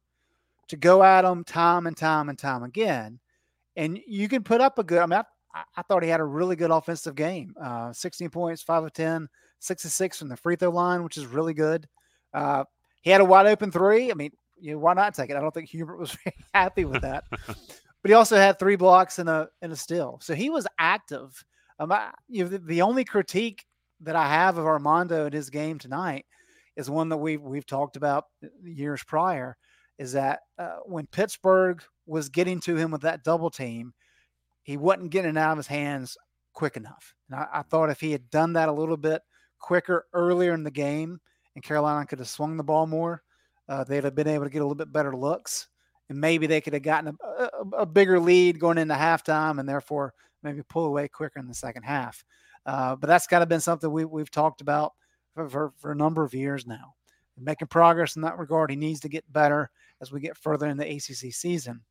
to 0.67 0.75
go 0.75 1.01
at 1.01 1.21
them 1.21 1.43
time 1.43 1.87
and 1.87 1.95
time 1.95 2.29
and 2.29 2.37
time 2.37 2.63
again. 2.63 3.19
And 3.75 3.99
you 4.05 4.27
can 4.27 4.43
put 4.43 4.59
up 4.59 4.79
a 4.79 4.83
good. 4.83 4.99
I 4.99 5.05
mean, 5.05 5.21
I, 5.53 5.63
I 5.77 5.81
thought 5.83 6.03
he 6.03 6.09
had 6.09 6.19
a 6.19 6.25
really 6.25 6.55
good 6.55 6.71
offensive 6.71 7.15
game. 7.15 7.53
Uh, 7.61 7.93
16 7.93 8.29
points, 8.29 8.61
five 8.61 8.83
of 8.83 8.91
10, 8.93 9.29
six 9.59 9.83
to 9.83 9.89
six 9.89 10.17
from 10.19 10.29
the 10.29 10.37
free 10.37 10.55
throw 10.55 10.69
line, 10.69 11.03
which 11.03 11.17
is 11.17 11.25
really 11.25 11.53
good. 11.53 11.87
Uh, 12.33 12.65
he 13.01 13.09
had 13.09 13.21
a 13.21 13.25
wide 13.25 13.47
open 13.47 13.71
three. 13.71 14.11
I 14.11 14.13
mean, 14.13 14.31
you 14.59 14.73
know, 14.73 14.79
why 14.79 14.93
not 14.93 15.13
take 15.13 15.29
it? 15.29 15.37
I 15.37 15.39
don't 15.39 15.53
think 15.53 15.69
Hubert 15.69 15.99
was 15.99 16.11
very 16.23 16.35
happy 16.53 16.85
with 16.85 17.01
that. 17.01 17.23
but 17.47 18.09
he 18.09 18.13
also 18.13 18.35
had 18.35 18.59
three 18.59 18.75
blocks 18.75 19.19
and 19.19 19.29
a 19.29 19.49
and 19.61 19.71
a 19.71 19.75
steal, 19.75 20.19
so 20.21 20.35
he 20.35 20.49
was 20.49 20.67
active. 20.79 21.43
Um, 21.79 21.91
I, 21.91 22.09
you 22.27 22.43
know, 22.43 22.49
the, 22.49 22.57
the, 22.57 22.81
only 22.81 23.05
critique 23.05 23.66
that 24.01 24.15
I 24.15 24.27
have 24.27 24.57
of 24.57 24.65
Armando 24.65 25.25
in 25.25 25.33
his 25.33 25.49
game 25.49 25.79
tonight 25.79 26.25
is 26.75 26.89
one 26.89 27.09
that 27.09 27.17
we've 27.17 27.41
we've 27.41 27.65
talked 27.65 27.95
about 27.95 28.25
years 28.63 29.03
prior. 29.03 29.57
Is 29.97 30.13
that 30.13 30.41
uh, 30.59 30.77
when 30.85 31.07
Pittsburgh 31.07 31.83
was 32.05 32.29
getting 32.29 32.59
to 32.61 32.75
him 32.75 32.91
with 32.91 33.01
that 33.01 33.23
double 33.23 33.49
team, 33.49 33.93
he 34.61 34.77
wasn't 34.77 35.09
getting 35.09 35.31
it 35.31 35.37
out 35.37 35.51
of 35.53 35.57
his 35.57 35.67
hands 35.67 36.17
quick 36.53 36.77
enough. 36.77 37.13
And 37.29 37.39
I, 37.39 37.47
I 37.53 37.61
thought 37.63 37.89
if 37.89 37.99
he 37.99 38.11
had 38.11 38.29
done 38.29 38.53
that 38.53 38.69
a 38.69 38.73
little 38.73 38.97
bit 38.97 39.21
quicker 39.59 40.05
earlier 40.13 40.53
in 40.53 40.63
the 40.63 40.71
game 40.71 41.19
and 41.55 41.63
Carolina 41.63 42.05
could 42.05 42.19
have 42.19 42.27
swung 42.27 42.57
the 42.57 42.63
ball 42.63 42.85
more, 42.85 43.23
uh, 43.69 43.83
they'd 43.83 44.03
have 44.03 44.15
been 44.15 44.27
able 44.27 44.45
to 44.45 44.49
get 44.49 44.59
a 44.59 44.63
little 44.63 44.75
bit 44.75 44.91
better 44.91 45.15
looks. 45.15 45.67
And 46.09 46.19
maybe 46.19 46.47
they 46.47 46.61
could 46.61 46.73
have 46.73 46.83
gotten 46.83 47.17
a, 47.21 47.43
a, 47.43 47.49
a, 47.79 47.85
bigger 47.85 48.19
lead 48.19 48.59
going 48.59 48.77
into 48.77 48.93
halftime 48.93 49.59
and 49.59 49.67
therefore 49.67 50.13
maybe 50.41 50.61
pull 50.69 50.85
away 50.85 51.09
quicker 51.09 51.39
in 51.39 51.47
the 51.47 51.53
second 51.53 51.83
half. 51.83 52.23
Uh, 52.67 52.95
but 52.95 53.07
that's 53.07 53.25
kind 53.25 53.41
of 53.41 53.49
been 53.49 53.61
something 53.61 53.91
we, 53.91 54.05
we've 54.05 54.29
talked 54.29 54.61
about 54.61 54.93
for, 55.33 55.49
for, 55.49 55.73
for 55.77 55.91
a 55.91 55.95
number 55.95 56.23
of 56.23 56.35
years 56.35 56.67
now. 56.67 56.93
making 57.39 57.69
progress 57.69 58.15
in 58.15 58.21
that 58.21 58.37
regard. 58.37 58.69
He 58.69 58.75
needs 58.75 58.99
to 58.99 59.09
get 59.09 59.31
better 59.33 59.71
as 60.01 60.11
we 60.11 60.19
get 60.19 60.37
further 60.37 60.67
in 60.67 60.77
the 60.77 60.87
ACC 60.87 61.33
season. 61.33 61.81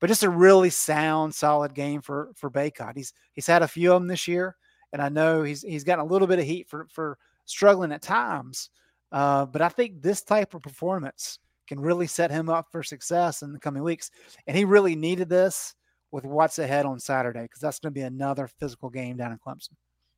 But 0.00 0.08
just 0.08 0.24
a 0.24 0.30
really 0.30 0.70
sound, 0.70 1.32
solid 1.32 1.74
game 1.74 2.00
for 2.00 2.30
for 2.34 2.50
Bacot. 2.50 2.96
He's 2.96 3.12
he's 3.34 3.46
had 3.46 3.62
a 3.62 3.68
few 3.68 3.92
of 3.92 4.00
them 4.00 4.08
this 4.08 4.26
year 4.26 4.56
and 4.92 5.00
I 5.00 5.08
know 5.08 5.42
he's 5.42 5.62
he's 5.62 5.84
gotten 5.84 6.04
a 6.04 6.08
little 6.08 6.28
bit 6.28 6.38
of 6.38 6.44
heat 6.44 6.68
for 6.68 6.86
for 6.90 7.18
struggling 7.44 7.92
at 7.92 8.02
times. 8.02 8.70
Uh, 9.10 9.46
but 9.46 9.62
I 9.62 9.68
think 9.68 10.00
this 10.00 10.22
type 10.22 10.54
of 10.54 10.62
performance 10.62 11.38
can 11.66 11.80
really 11.80 12.06
set 12.06 12.30
him 12.30 12.48
up 12.48 12.66
for 12.70 12.82
success 12.82 13.42
in 13.42 13.52
the 13.52 13.58
coming 13.58 13.82
weeks. 13.82 14.10
And 14.46 14.56
he 14.56 14.64
really 14.64 14.96
needed 14.96 15.28
this 15.28 15.74
with 16.10 16.24
what's 16.24 16.58
ahead 16.58 16.86
on 16.86 16.98
Saturday 16.98 17.42
because 17.42 17.60
that's 17.60 17.78
going 17.78 17.92
to 17.92 17.98
be 17.98 18.04
another 18.04 18.46
physical 18.46 18.90
game 18.90 19.16
down 19.16 19.32
in 19.32 19.38
Clemson. 19.38 19.74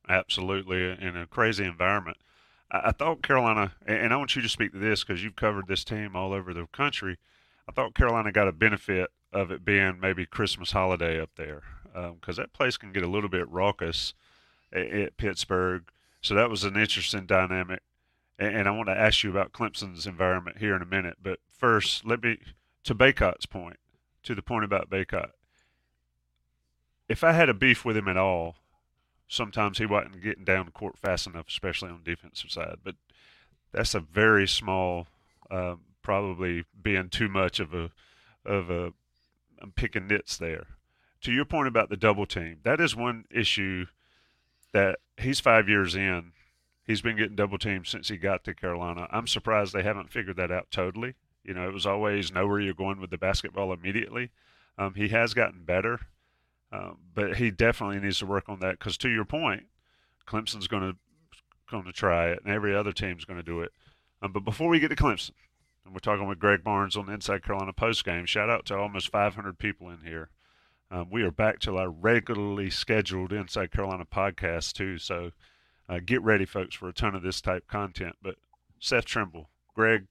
Absolutely, 0.07 0.91
in 0.91 1.17
a 1.17 1.25
crazy 1.25 1.65
environment. 1.65 2.17
I, 2.71 2.91
thought 2.91 3.21
Carolina, 3.21 3.73
and 3.85 4.13
I 4.13 4.17
want 4.17 4.35
you 4.35 4.41
to 4.41 4.49
speak 4.49 4.71
to 4.73 4.79
this 4.79 5.03
because 5.03 5.23
you've 5.23 5.35
covered 5.35 5.67
this 5.67 5.83
team 5.83 6.15
all 6.15 6.33
over 6.33 6.53
the 6.53 6.67
country. 6.67 7.17
I 7.69 7.71
thought 7.71 7.95
Carolina 7.95 8.31
got 8.31 8.47
a 8.47 8.51
benefit 8.51 9.11
of 9.31 9.51
it 9.51 9.63
being 9.63 9.99
maybe 9.99 10.25
Christmas 10.25 10.71
holiday 10.71 11.19
up 11.19 11.31
there 11.35 11.63
because 11.93 12.37
um, 12.37 12.43
that 12.43 12.53
place 12.53 12.77
can 12.77 12.91
get 12.91 13.03
a 13.03 13.09
little 13.09 13.29
bit 13.29 13.49
raucous 13.49 14.13
at 14.73 15.17
Pittsburgh. 15.17 15.83
So 16.21 16.33
that 16.35 16.49
was 16.49 16.63
an 16.63 16.75
interesting 16.75 17.25
dynamic. 17.25 17.81
And 18.37 18.67
I 18.67 18.71
want 18.71 18.89
to 18.89 18.99
ask 18.99 19.23
you 19.23 19.29
about 19.29 19.53
Clemson's 19.53 20.05
environment 20.05 20.57
here 20.57 20.75
in 20.75 20.81
a 20.81 20.85
minute. 20.85 21.17
But 21.21 21.39
first, 21.49 22.05
let 22.05 22.21
me, 22.21 22.39
to 22.83 22.93
Bacot's 22.93 23.45
point, 23.45 23.77
to 24.23 24.35
the 24.35 24.41
point 24.41 24.65
about 24.65 24.89
Bacot. 24.89 25.29
If 27.07 27.23
I 27.23 27.31
had 27.31 27.47
a 27.47 27.53
beef 27.53 27.85
with 27.85 27.95
him 27.95 28.09
at 28.09 28.17
all, 28.17 28.55
sometimes 29.27 29.77
he 29.77 29.85
wasn't 29.85 30.21
getting 30.21 30.43
down 30.43 30.71
court 30.71 30.97
fast 30.97 31.27
enough, 31.27 31.47
especially 31.47 31.89
on 31.89 32.01
defensive 32.03 32.51
side. 32.51 32.77
But 32.83 32.95
that's 33.71 33.95
a 33.95 33.99
very 33.99 34.47
small, 34.47 35.07
um, 35.51 35.81
probably 36.01 36.65
being 36.81 37.09
too 37.09 37.27
much 37.27 37.59
of 37.59 37.73
a, 37.73 37.91
of 38.45 38.69
a, 38.69 38.93
I'm 39.61 39.71
picking 39.75 40.07
nits 40.07 40.37
there. 40.37 40.67
To 41.21 41.31
your 41.31 41.45
point 41.45 41.67
about 41.67 41.89
the 41.89 41.97
double 41.97 42.25
team, 42.25 42.59
that 42.63 42.79
is 42.79 42.95
one 42.95 43.25
issue– 43.31 43.85
that 44.75 44.99
he's 45.15 45.39
five 45.39 45.69
years 45.69 45.95
in. 45.95 46.33
He's 46.85 47.01
been 47.01 47.15
getting 47.15 47.37
double 47.37 47.57
teamed 47.57 47.87
since 47.87 48.09
he 48.09 48.17
got 48.17 48.43
to 48.43 48.53
Carolina. 48.53 49.07
I'm 49.09 49.25
surprised 49.25 49.71
they 49.71 49.83
haven't 49.83 50.11
figured 50.11 50.35
that 50.35 50.51
out 50.51 50.69
totally. 50.69 51.13
You 51.45 51.53
know, 51.53 51.65
it 51.65 51.73
was 51.73 51.85
always 51.85 52.29
know 52.29 52.45
where 52.45 52.59
you're 52.59 52.73
going 52.73 52.99
with 52.99 53.09
the 53.09 53.17
basketball 53.17 53.71
immediately. 53.71 54.31
Um, 54.77 54.95
he 54.95 55.07
has 55.07 55.33
gotten 55.33 55.63
better, 55.63 56.01
um, 56.75 56.97
but 57.13 57.37
he 57.37 57.51
definitely 57.51 57.99
needs 57.99 58.19
to 58.19 58.25
work 58.25 58.49
on 58.49 58.59
that 58.59 58.79
because, 58.79 58.97
to 58.97 59.09
your 59.09 59.25
point, 59.25 59.63
Clemson's 60.27 60.67
going 60.67 60.91
to 60.91 60.97
going 61.71 61.85
to 61.85 61.91
try 61.91 62.27
it, 62.27 62.39
and 62.43 62.53
every 62.53 62.75
other 62.75 62.91
team's 62.91 63.25
going 63.25 63.39
to 63.39 63.43
do 63.43 63.61
it. 63.61 63.71
Um, 64.21 64.31
but 64.31 64.45
before 64.45 64.69
we 64.69 64.79
get 64.79 64.89
to 64.89 64.95
Clemson, 64.95 65.31
and 65.85 65.93
we're 65.93 65.99
talking 65.99 66.27
with 66.27 66.39
Greg 66.39 66.63
Barnes 66.63 66.97
on 66.97 67.05
the 67.05 67.13
Inside 67.13 67.43
Carolina 67.43 67.71
post 67.71 68.03
game. 68.03 68.25
Shout 68.25 68.49
out 68.49 68.65
to 68.65 68.77
almost 68.77 69.11
500 69.11 69.57
people 69.57 69.89
in 69.89 69.99
here. 70.03 70.29
Um, 70.91 71.09
we 71.11 71.23
are 71.23 71.31
back 71.31 71.59
to 71.59 71.77
our 71.77 71.89
regularly 71.89 72.69
scheduled 72.69 73.31
Inside 73.31 73.71
Carolina 73.71 74.05
podcast 74.05 74.73
too. 74.73 74.97
So 74.97 75.31
uh, 75.87 75.99
get 76.03 76.21
ready, 76.21 76.45
folks, 76.45 76.75
for 76.75 76.89
a 76.89 76.93
ton 76.93 77.15
of 77.15 77.21
this 77.21 77.39
type 77.39 77.67
content. 77.67 78.15
But 78.21 78.35
Seth 78.79 79.05
Trimble, 79.05 79.49
Greg, 79.75 80.07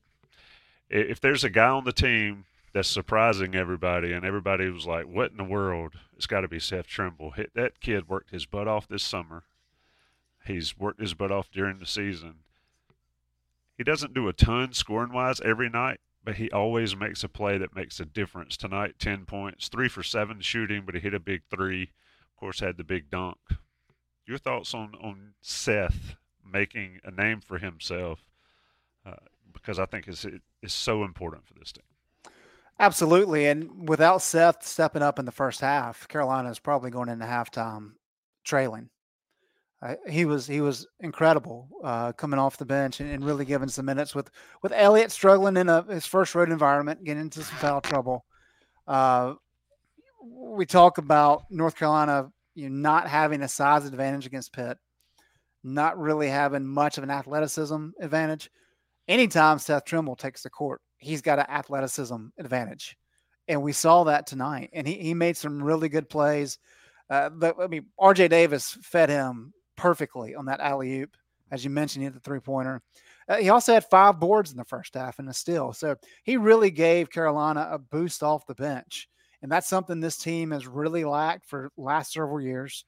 if 0.88 1.20
there's 1.20 1.44
a 1.44 1.50
guy 1.50 1.68
on 1.68 1.84
the 1.84 1.92
team 1.92 2.44
that's 2.74 2.88
surprising 2.88 3.54
everybody, 3.54 4.12
and 4.12 4.24
everybody 4.24 4.68
was 4.68 4.84
like, 4.84 5.06
"What 5.06 5.30
in 5.30 5.36
the 5.36 5.44
world?" 5.44 5.94
It's 6.16 6.26
got 6.26 6.40
to 6.40 6.48
be 6.48 6.58
Seth 6.58 6.88
Trimble. 6.88 7.32
That 7.54 7.80
kid 7.80 8.08
worked 8.08 8.30
his 8.30 8.46
butt 8.46 8.68
off 8.68 8.88
this 8.88 9.04
summer. 9.04 9.44
He's 10.44 10.76
worked 10.76 11.00
his 11.00 11.14
butt 11.14 11.30
off 11.30 11.50
during 11.50 11.78
the 11.78 11.86
season. 11.86 12.40
He 13.78 13.84
doesn't 13.84 14.12
do 14.12 14.28
a 14.28 14.32
ton 14.32 14.72
scoring 14.72 15.12
wise 15.12 15.40
every 15.40 15.70
night, 15.70 16.00
but 16.22 16.36
he 16.36 16.50
always 16.50 16.96
makes 16.96 17.24
a 17.24 17.28
play 17.28 17.58
that 17.58 17.74
makes 17.74 18.00
a 18.00 18.04
difference. 18.04 18.56
Tonight, 18.56 18.98
10 18.98 19.24
points, 19.24 19.68
three 19.68 19.88
for 19.88 20.02
seven 20.02 20.40
shooting, 20.40 20.82
but 20.84 20.94
he 20.94 21.00
hit 21.00 21.14
a 21.14 21.20
big 21.20 21.42
three. 21.48 21.92
Of 22.34 22.36
course, 22.36 22.60
had 22.60 22.76
the 22.76 22.84
big 22.84 23.08
dunk. 23.10 23.38
Your 24.26 24.38
thoughts 24.38 24.74
on, 24.74 24.94
on 25.00 25.34
Seth 25.40 26.16
making 26.44 27.00
a 27.04 27.10
name 27.10 27.40
for 27.40 27.58
himself? 27.58 28.24
Uh, 29.06 29.14
because 29.52 29.78
I 29.78 29.86
think 29.86 30.08
it's, 30.08 30.26
it's 30.62 30.74
so 30.74 31.04
important 31.04 31.46
for 31.46 31.54
this 31.54 31.72
team. 31.72 31.84
Absolutely. 32.80 33.46
And 33.46 33.88
without 33.88 34.22
Seth 34.22 34.66
stepping 34.66 35.02
up 35.02 35.18
in 35.18 35.24
the 35.24 35.32
first 35.32 35.60
half, 35.60 36.08
Carolina 36.08 36.50
is 36.50 36.58
probably 36.58 36.90
going 36.90 37.08
into 37.08 37.24
halftime 37.24 37.92
trailing. 38.42 38.90
Uh, 39.80 39.96
he 40.08 40.24
was 40.24 40.46
he 40.46 40.60
was 40.62 40.86
incredible 41.00 41.68
uh, 41.84 42.12
coming 42.12 42.40
off 42.40 42.56
the 42.56 42.64
bench 42.64 43.00
and, 43.00 43.10
and, 43.10 43.24
really 43.24 43.44
giving 43.44 43.68
some 43.68 43.84
minutes 43.84 44.14
with 44.14 44.30
with 44.62 44.72
Elliott 44.72 45.12
struggling 45.12 45.58
in 45.58 45.68
a, 45.68 45.82
his 45.82 46.06
first 46.06 46.34
road 46.34 46.50
environment, 46.50 47.04
getting 47.04 47.20
into 47.20 47.42
some 47.42 47.56
foul 47.58 47.80
trouble. 47.82 48.24
Uh, 48.88 49.34
we 50.22 50.64
talk 50.64 50.96
about 50.96 51.44
North 51.50 51.76
Carolina 51.76 52.30
you 52.54 52.70
know, 52.70 52.76
not 52.76 53.08
having 53.08 53.42
a 53.42 53.48
size 53.48 53.84
advantage 53.84 54.26
against 54.26 54.52
Pitt, 54.52 54.78
not 55.62 55.98
really 55.98 56.28
having 56.28 56.64
much 56.64 56.96
of 56.96 57.04
an 57.04 57.10
athleticism 57.10 57.90
advantage. 58.00 58.50
Anytime 59.06 59.58
Seth 59.58 59.84
Trimble 59.84 60.16
takes 60.16 60.42
the 60.42 60.50
court, 60.50 60.80
he's 60.98 61.22
got 61.22 61.38
an 61.38 61.46
athleticism 61.48 62.26
advantage. 62.38 62.96
And 63.48 63.62
we 63.62 63.72
saw 63.72 64.04
that 64.04 64.26
tonight. 64.26 64.70
And 64.72 64.86
he, 64.86 64.94
he 64.94 65.14
made 65.14 65.36
some 65.36 65.62
really 65.62 65.88
good 65.88 66.08
plays. 66.08 66.58
Uh, 67.10 67.30
I 67.60 67.66
mean, 67.66 67.86
RJ 68.00 68.30
Davis 68.30 68.78
fed 68.82 69.10
him 69.10 69.52
perfectly 69.76 70.34
on 70.34 70.46
that 70.46 70.60
alley 70.60 71.00
oop, 71.00 71.16
as 71.50 71.64
you 71.64 71.70
mentioned, 71.70 72.02
he 72.02 72.06
hit 72.06 72.14
the 72.14 72.20
three 72.20 72.40
pointer. 72.40 72.82
Uh, 73.28 73.36
he 73.36 73.48
also 73.48 73.72
had 73.72 73.84
five 73.84 74.18
boards 74.18 74.50
in 74.50 74.56
the 74.56 74.64
first 74.64 74.94
half 74.94 75.18
and 75.18 75.28
a 75.28 75.32
steal. 75.32 75.72
So 75.72 75.96
he 76.24 76.36
really 76.36 76.70
gave 76.70 77.10
Carolina 77.10 77.68
a 77.70 77.78
boost 77.78 78.22
off 78.22 78.46
the 78.46 78.54
bench. 78.54 79.08
And 79.42 79.52
that's 79.52 79.68
something 79.68 80.00
this 80.00 80.16
team 80.16 80.50
has 80.50 80.66
really 80.66 81.04
lacked 81.04 81.46
for 81.46 81.70
last 81.76 82.12
several 82.12 82.40
years. 82.40 82.84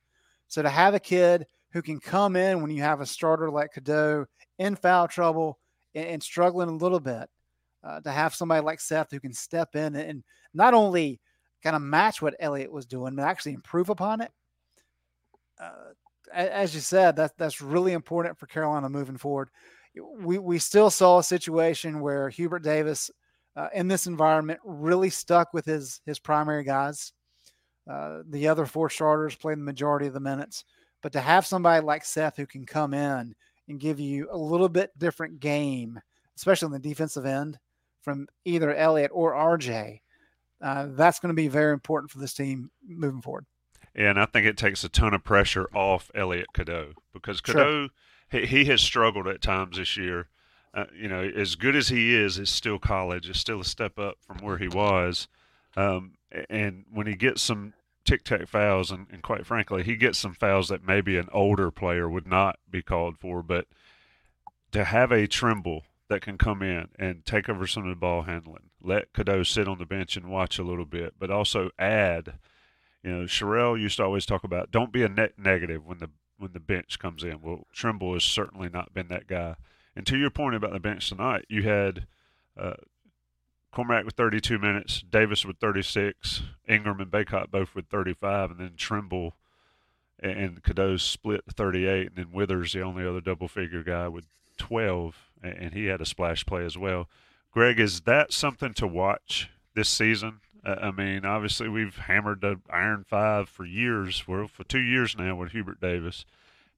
So 0.49 0.63
to 0.63 0.69
have 0.69 0.95
a 0.95 1.01
kid 1.01 1.47
who 1.73 1.83
can 1.83 2.01
come 2.01 2.37
in 2.37 2.63
when 2.63 2.71
you 2.71 2.83
have 2.83 3.01
a 3.01 3.07
starter 3.07 3.51
like 3.51 3.73
Cadeau 3.73 4.27
in 4.59 4.77
foul 4.77 5.07
trouble 5.09 5.59
and, 5.95 6.07
and 6.07 6.23
struggling 6.23 6.69
a 6.69 6.77
little 6.77 7.01
bit, 7.01 7.29
uh, 7.87 8.01
to 8.01 8.11
have 8.11 8.35
somebody 8.35 8.63
like 8.63 8.81
Seth 8.81 9.11
who 9.11 9.21
can 9.21 9.33
step 9.33 9.77
in 9.77 9.95
and 9.95 10.25
not 10.53 10.75
only 10.75 11.21
kind 11.63 11.77
of 11.77 11.83
match 11.83 12.21
what 12.21 12.35
Elliott 12.41 12.73
was 12.73 12.87
doing, 12.87 13.15
but 13.15 13.23
actually 13.25 13.53
improve 13.53 13.89
upon 13.89 14.21
it. 14.21 14.33
Uh, 15.61 15.93
as 16.33 16.75
you 16.75 16.81
said, 16.81 17.17
that 17.17 17.33
that's 17.39 17.63
really 17.63 17.93
important 17.93 18.39
for 18.39 18.47
Carolina 18.47 18.89
moving 18.89 19.17
forward. 19.17 19.49
We 20.19 20.39
we 20.39 20.59
still 20.59 20.91
saw 20.91 21.19
a 21.19 21.25
situation 21.25 22.01
where 22.01 22.29
Hubert 22.29 22.65
Davis, 22.65 23.11
uh, 23.55 23.69
in 23.73 23.89
this 23.89 24.07
environment, 24.07 24.61
really 24.65 25.09
stuck 25.09 25.55
with 25.55 25.65
his 25.65 26.01
his 26.05 26.19
primary 26.19 26.65
guys. 26.65 27.13
Uh, 27.89 28.23
the 28.29 28.49
other 28.49 28.67
four 28.67 28.91
starters 28.91 29.37
played 29.37 29.59
the 29.59 29.63
majority 29.63 30.09
of 30.09 30.13
the 30.13 30.21
minutes, 30.21 30.65
but 31.03 31.13
to 31.13 31.21
have 31.21 31.47
somebody 31.47 31.85
like 31.85 32.05
Seth 32.05 32.37
who 32.37 32.47
can 32.47 32.67
come 32.67 32.93
in 32.93 33.35
and 33.69 33.81
give 33.81 34.01
you 34.01 34.29
a 34.31 34.37
little 34.37 34.69
bit 34.69 34.91
different 34.99 35.39
game, 35.39 36.01
especially 36.37 36.67
on 36.67 36.73
the 36.73 36.79
defensive 36.81 37.25
end, 37.25 37.59
from 38.07 38.29
either 38.45 38.73
Elliott 38.73 39.11
or 39.13 39.33
RJ, 39.33 40.01
uh, 40.63 40.87
that's 40.91 41.19
going 41.19 41.31
to 41.31 41.35
be 41.35 41.49
very 41.49 41.73
important 41.73 42.09
for 42.09 42.21
this 42.21 42.35
team 42.35 42.71
moving 42.87 43.21
forward. 43.21 43.47
And 43.97 44.21
I 44.21 44.27
think 44.27 44.47
it 44.47 44.57
takes 44.57 44.85
a 44.85 44.89
ton 44.89 45.13
of 45.13 45.25
pressure 45.25 45.69
off 45.75 46.09
Elliott 46.15 46.53
Cadeau 46.53 46.93
because 47.13 47.41
Cadeau, 47.41 47.89
sure. 47.89 48.41
he, 48.41 48.47
he, 48.47 48.65
has 48.67 48.81
struggled 48.81 49.27
at 49.27 49.43
times 49.43 49.77
this 49.77 49.97
year. 49.97 50.29
Uh, 50.73 50.85
you 50.97 51.09
know, 51.09 51.21
as 51.21 51.57
good 51.57 51.75
as 51.75 51.89
he 51.89 52.15
is, 52.15 52.39
it's 52.39 52.51
still 52.51 52.79
college. 52.79 53.29
It's 53.29 53.41
still 53.41 53.61
a 53.61 53.65
step 53.65 53.99
up 53.99 54.19
from 54.21 54.39
where 54.39 54.59
he 54.59 54.69
was. 54.69 55.27
Um, 55.77 56.13
and 56.49 56.85
when 56.93 57.09
he 57.09 57.17
gets 57.17 57.43
some 57.43 57.73
tic 58.05 58.23
tac 58.23 58.47
fouls, 58.47 58.93
and, 58.93 59.09
and 59.11 59.21
quite 59.21 59.47
frankly, 59.47 59.83
he 59.83 59.97
gets 59.97 60.19
some 60.19 60.35
fouls 60.35 60.69
that 60.69 60.87
maybe 60.87 61.17
an 61.17 61.29
older 61.33 61.73
player 61.73 62.09
would 62.09 62.29
not 62.29 62.61
be 62.71 62.83
called 62.83 63.19
for. 63.19 63.43
But 63.43 63.67
to 64.71 64.85
have 64.85 65.11
a 65.11 65.27
Trimble 65.27 65.83
that 66.09 66.23
can 66.23 66.39
come 66.39 66.63
in 66.63 66.89
and 66.99 67.25
take 67.25 67.49
over 67.49 67.67
some 67.67 67.85
of 67.85 67.89
the 67.89 67.97
ball 67.97 68.23
handling, 68.23 68.71
let 68.83 69.13
Cadeau 69.13 69.43
sit 69.43 69.69
on 69.69 69.79
the 69.79 69.87
bench 69.87 70.17
and 70.17 70.31
watch 70.31 70.59
a 70.59 70.63
little 70.63 70.85
bit, 70.85 71.15
but 71.19 71.31
also 71.31 71.71
add– 71.79 72.35
you 73.07 73.13
know, 73.13 73.25
Sherrell 73.25 73.81
used 73.81 73.99
to 73.99 74.05
always 74.05 74.27
talk 74.27 74.43
about 74.43 74.73
don't 74.73 74.93
be 74.93 75.05
a 75.05 75.09
net 75.09 75.35
negative 75.39 75.87
when 75.87 75.99
the 75.99 76.11
when 76.39 76.53
the 76.53 76.61
bench 76.61 76.99
comes 76.99 77.23
in. 77.23 77.41
Well, 77.41 77.69
Trimble 77.73 78.15
has 78.15 78.25
certainly 78.25 78.69
not 78.69 78.93
been 78.93 79.07
that 79.09 79.29
guy. 79.29 79.55
And 79.95 80.05
to 80.09 80.19
your 80.19 80.29
point 80.29 80.57
about 80.57 80.73
the 80.73 80.81
bench 80.81 81.09
tonight, 81.09 81.47
you 81.49 81.63
had 81.63 82.07
uh, 82.59 82.75
Cormac 83.73 84.05
with 84.05 84.15
32 84.15 84.59
minutes, 84.59 85.05
Davis 85.09 85.47
with 85.47 85.59
36, 85.59 86.43
Ingram 86.69 87.01
and 87.01 87.11
Bacot 87.11 87.51
both 87.51 87.77
with 87.77 87.87
35, 87.87 88.51
and 88.51 88.61
then 88.61 88.73
Trimble 88.77 89.37
and 90.19 90.63
Cadeau 90.63 90.97
split 90.97 91.45
38, 91.49 92.09
and 92.09 92.17
then 92.17 92.33
Withers, 92.33 92.73
the 92.73 92.83
only 92.83 93.07
other 93.07 93.21
double 93.21 93.49
figure 93.49 93.85
guy, 93.85 94.09
with 94.09 94.27
12, 94.57 95.31
and 95.43 95.75
he 95.75 95.87
had 95.87 96.01
a 96.01 96.07
splash 96.07 96.45
play 96.47 96.65
as 96.65 96.77
well. 96.77 97.09
Greg, 97.51 97.81
is 97.81 98.03
that 98.03 98.33
something 98.33 98.75
to 98.75 98.87
watch 98.87 99.51
this 99.75 99.89
season? 99.89 100.41
I 100.65 100.91
mean, 100.91 101.25
obviously 101.25 101.69
we've 101.69 101.97
hammered 101.97 102.41
the 102.41 102.61
Iron 102.69 103.05
Five 103.09 103.49
for 103.49 103.65
years. 103.65 104.27
Well, 104.27 104.49
for 104.49 104.65
two 104.65 104.81
years 104.81 105.17
now 105.17 105.37
with 105.37 105.53
Hubert 105.53 105.81
Davis. 105.81 106.25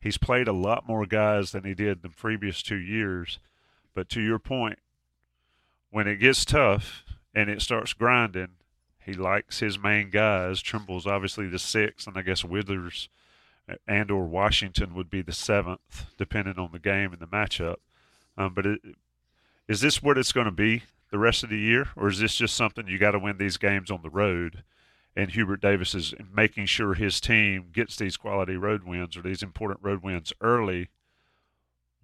He's 0.00 0.18
played 0.18 0.46
a 0.46 0.52
lot 0.52 0.86
more 0.86 1.06
guys 1.06 1.52
than 1.52 1.64
he 1.64 1.74
did 1.74 2.02
the 2.02 2.08
previous 2.08 2.62
two 2.62 2.76
years. 2.76 3.38
But 3.94 4.08
to 4.10 4.20
your 4.20 4.38
point, 4.38 4.78
when 5.90 6.06
it 6.06 6.16
gets 6.16 6.44
tough 6.44 7.04
and 7.34 7.48
it 7.48 7.62
starts 7.62 7.94
grinding, 7.94 8.50
he 9.00 9.14
likes 9.14 9.60
his 9.60 9.78
main 9.78 10.10
guys. 10.10 10.60
Trimble's 10.60 11.06
obviously 11.06 11.48
the 11.48 11.58
six, 11.58 12.06
and 12.06 12.16
I 12.16 12.22
guess 12.22 12.44
Withers 12.44 13.08
and 13.86 14.10
or 14.10 14.26
Washington 14.26 14.94
would 14.94 15.10
be 15.10 15.22
the 15.22 15.32
seventh, 15.32 16.06
depending 16.16 16.58
on 16.58 16.70
the 16.72 16.78
game 16.78 17.12
and 17.12 17.20
the 17.20 17.26
matchup. 17.26 17.76
Um, 18.36 18.54
but 18.54 18.66
it, 18.66 18.80
is 19.68 19.80
this 19.80 20.02
what 20.02 20.18
it's 20.18 20.32
going 20.32 20.46
to 20.46 20.50
be 20.50 20.84
the 21.10 21.18
rest 21.18 21.42
of 21.42 21.50
the 21.50 21.58
year, 21.58 21.88
or 21.96 22.08
is 22.08 22.18
this 22.20 22.34
just 22.34 22.54
something 22.54 22.86
you 22.86 22.98
got 22.98 23.12
to 23.12 23.18
win 23.18 23.38
these 23.38 23.56
games 23.56 23.90
on 23.90 24.02
the 24.02 24.10
road? 24.10 24.62
And 25.16 25.30
Hubert 25.32 25.60
Davis 25.60 25.94
is 25.94 26.14
making 26.32 26.66
sure 26.66 26.94
his 26.94 27.20
team 27.20 27.70
gets 27.72 27.96
these 27.96 28.16
quality 28.16 28.56
road 28.56 28.84
wins 28.84 29.16
or 29.16 29.22
these 29.22 29.42
important 29.42 29.80
road 29.82 30.02
wins 30.02 30.32
early, 30.40 30.88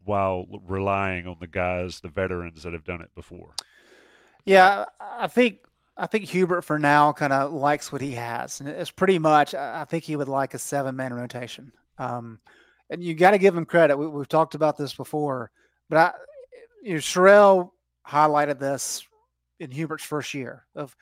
while 0.05 0.46
relying 0.66 1.27
on 1.27 1.37
the 1.40 1.46
guys, 1.46 2.00
the 2.00 2.09
veterans 2.09 2.62
that 2.62 2.72
have 2.72 2.85
done 2.85 3.00
it 3.00 3.14
before. 3.14 3.55
Yeah, 4.44 4.87
I 5.00 5.29
think 5.29 5.59
I 5.96 6.07
think 6.07 6.24
Hubert 6.24 6.62
for 6.62 6.78
now 6.78 7.12
kind 7.12 7.33
of 7.33 7.52
likes 7.52 7.92
what 7.92 8.00
he 8.00 8.12
has, 8.12 8.61
and 8.61 8.68
it's 8.68 8.90
pretty 8.90 9.18
much. 9.18 9.54
I 9.54 9.85
think 9.85 10.04
he 10.04 10.16
would 10.16 10.28
like 10.28 10.54
a 10.54 10.59
seven 10.59 10.96
man 10.96 11.14
rotation. 11.14 11.72
Um, 11.98 12.40
and 12.90 13.02
you 13.02 13.14
got 13.14 13.30
to 13.30 13.38
give 13.38 13.57
him 13.57 13.64
credit. 13.64 13.96
We, 13.96 14.07
have 14.07 14.28
talked 14.28 14.54
about 14.54 14.76
this 14.76 14.92
before, 14.92 15.50
but 15.88 15.96
I, 15.98 16.12
you 16.83 16.94
know, 16.94 16.98
Sherrell 16.98 17.70
highlighted 18.07 18.59
this 18.59 19.07
in 19.61 19.70
Hubert's 19.70 20.04
first 20.04 20.35
year 20.35 20.66
of 20.74 20.94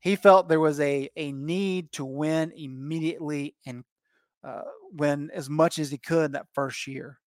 he 0.00 0.16
felt 0.16 0.48
there 0.48 0.60
was 0.60 0.80
a 0.80 1.08
a 1.16 1.30
need 1.30 1.92
to 1.92 2.04
win 2.04 2.52
immediately 2.56 3.54
and 3.66 3.84
uh, 4.42 4.62
win 4.92 5.30
as 5.32 5.48
much 5.48 5.78
as 5.78 5.90
he 5.90 5.98
could 5.98 6.32
that 6.32 6.46
first 6.54 6.88
year, 6.88 7.20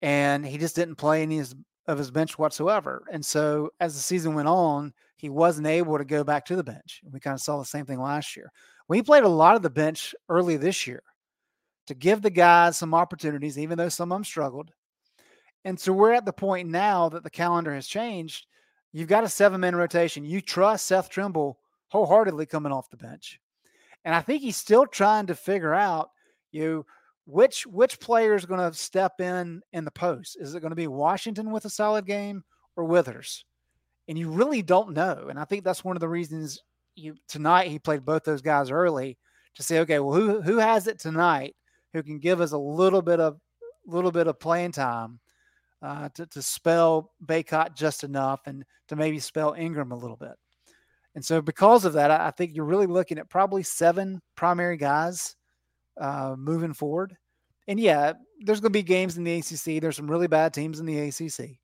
and 0.00 0.46
he 0.46 0.56
just 0.56 0.76
didn't 0.76 0.96
play 0.96 1.22
any 1.22 1.42
of 1.86 1.98
his 1.98 2.10
bench 2.10 2.38
whatsoever. 2.38 3.04
And 3.12 3.24
so 3.24 3.70
as 3.80 3.94
the 3.94 4.00
season 4.00 4.34
went 4.34 4.48
on, 4.48 4.94
he 5.18 5.28
wasn't 5.28 5.66
able 5.66 5.98
to 5.98 6.04
go 6.04 6.24
back 6.24 6.46
to 6.46 6.56
the 6.56 6.64
bench. 6.64 7.02
We 7.10 7.20
kind 7.20 7.34
of 7.34 7.40
saw 7.40 7.58
the 7.58 7.64
same 7.64 7.84
thing 7.84 8.00
last 8.00 8.36
year. 8.36 8.50
We 8.88 9.02
played 9.02 9.24
a 9.24 9.28
lot 9.28 9.56
of 9.56 9.62
the 9.62 9.68
bench 9.68 10.14
early 10.28 10.56
this 10.56 10.86
year 10.86 11.02
to 11.88 11.94
give 11.94 12.22
the 12.22 12.30
guys 12.30 12.78
some 12.78 12.94
opportunities, 12.94 13.58
even 13.58 13.76
though 13.76 13.88
some 13.88 14.12
of 14.12 14.16
them 14.16 14.24
struggled. 14.24 14.70
And 15.64 15.78
so 15.78 15.92
we're 15.92 16.12
at 16.12 16.24
the 16.24 16.32
point 16.32 16.68
now 16.68 17.08
that 17.08 17.24
the 17.24 17.30
calendar 17.30 17.74
has 17.74 17.88
changed. 17.88 18.46
You've 18.92 19.08
got 19.08 19.24
a 19.24 19.28
seven 19.28 19.60
man 19.60 19.74
rotation. 19.74 20.24
You 20.24 20.40
trust 20.40 20.86
Seth 20.86 21.10
Trimble 21.10 21.58
wholeheartedly 21.88 22.46
coming 22.46 22.72
off 22.72 22.90
the 22.90 22.96
bench. 22.96 23.40
And 24.04 24.14
I 24.14 24.20
think 24.20 24.42
he's 24.42 24.56
still 24.56 24.86
trying 24.86 25.26
to 25.26 25.34
figure 25.34 25.74
out 25.74 26.10
you 26.52 26.86
which 27.26 27.66
which 27.66 28.00
player 28.00 28.34
is 28.34 28.46
going 28.46 28.60
to 28.60 28.78
step 28.78 29.20
in 29.20 29.60
in 29.72 29.84
the 29.84 29.90
post. 29.90 30.36
Is 30.40 30.54
it 30.54 30.60
going 30.60 30.70
to 30.70 30.76
be 30.76 30.86
Washington 30.86 31.50
with 31.50 31.64
a 31.64 31.70
solid 31.70 32.06
game 32.06 32.44
or 32.76 32.84
Withers? 32.84 33.44
And 34.08 34.18
you 34.18 34.30
really 34.30 34.62
don't 34.62 34.94
know. 34.94 35.26
And 35.28 35.38
I 35.38 35.44
think 35.44 35.64
that's 35.64 35.84
one 35.84 35.96
of 35.96 36.00
the 36.00 36.08
reasons 36.08 36.62
you 36.94 37.14
tonight 37.28 37.68
he 37.68 37.78
played 37.78 38.04
both 38.04 38.24
those 38.24 38.42
guys 38.42 38.70
early 38.70 39.18
to 39.54 39.62
say, 39.62 39.80
okay, 39.80 39.98
well, 39.98 40.14
who 40.14 40.40
who 40.40 40.58
has 40.58 40.86
it 40.86 40.98
tonight 40.98 41.54
who 41.92 42.02
can 42.02 42.18
give 42.18 42.40
us 42.40 42.52
a 42.52 42.58
little 42.58 43.02
bit 43.02 43.20
of 43.20 43.38
little 43.86 44.12
bit 44.12 44.26
of 44.26 44.38
playing 44.38 44.72
time 44.72 45.20
uh, 45.82 46.08
to, 46.14 46.26
to 46.26 46.42
spell 46.42 47.12
Bacot 47.24 47.74
just 47.74 48.04
enough 48.04 48.40
and 48.46 48.64
to 48.88 48.96
maybe 48.96 49.18
spell 49.18 49.54
Ingram 49.54 49.92
a 49.92 49.96
little 49.96 50.16
bit. 50.16 50.34
And 51.14 51.24
so, 51.24 51.40
because 51.40 51.84
of 51.84 51.94
that, 51.94 52.10
I, 52.10 52.28
I 52.28 52.30
think 52.30 52.54
you're 52.54 52.64
really 52.64 52.86
looking 52.86 53.18
at 53.18 53.30
probably 53.30 53.62
seven 53.62 54.20
primary 54.36 54.76
guys 54.76 55.36
uh, 56.00 56.36
moving 56.38 56.74
forward. 56.74 57.16
And 57.66 57.78
yeah, 57.80 58.14
there's 58.40 58.60
going 58.60 58.72
to 58.72 58.78
be 58.78 58.82
games 58.82 59.18
in 59.18 59.24
the 59.24 59.36
ACC. 59.36 59.80
There's 59.80 59.96
some 59.96 60.10
really 60.10 60.26
bad 60.26 60.54
teams 60.54 60.80
in 60.80 60.86
the 60.86 60.98
ACC. 60.98 61.58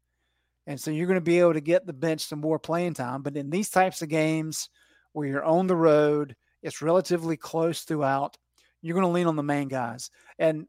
And 0.67 0.81
so 0.81 0.91
you're 0.91 1.07
going 1.07 1.19
to 1.19 1.25
be 1.25 1.41
able 1.41 1.55
to 1.55 1.61
get 1.61 1.87
the 1.87 1.93
bench 1.93 2.23
some 2.23 2.41
more 2.41 2.59
playing 2.59 2.95
time. 2.95 3.23
But 3.23 3.37
in 3.37 3.51
these 3.51 3.69
types 3.71 4.03
of 4.03 4.09
games 4.09 4.71
where 5.13 5.29
you're 5.29 5.45
on 5.45 5.67
the 5.67 5.77
road, 5.77 6.35
it's 6.63 6.81
relatively 6.81 7.37
close 7.37 7.83
throughout. 7.83 8.37
You're 8.81 8.95
going 8.95 9.07
to 9.07 9.13
lean 9.13 9.27
on 9.27 9.37
the 9.37 9.43
main 9.43 9.69
guys. 9.69 10.11
And 10.39 10.67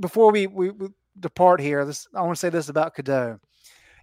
before 0.00 0.30
we, 0.30 0.46
we, 0.46 0.70
we 0.70 0.88
depart 1.18 1.60
here, 1.60 1.84
this 1.84 2.06
I 2.14 2.20
want 2.22 2.34
to 2.34 2.40
say 2.40 2.50
this 2.50 2.68
about 2.68 2.94
Cadeau. 2.94 3.38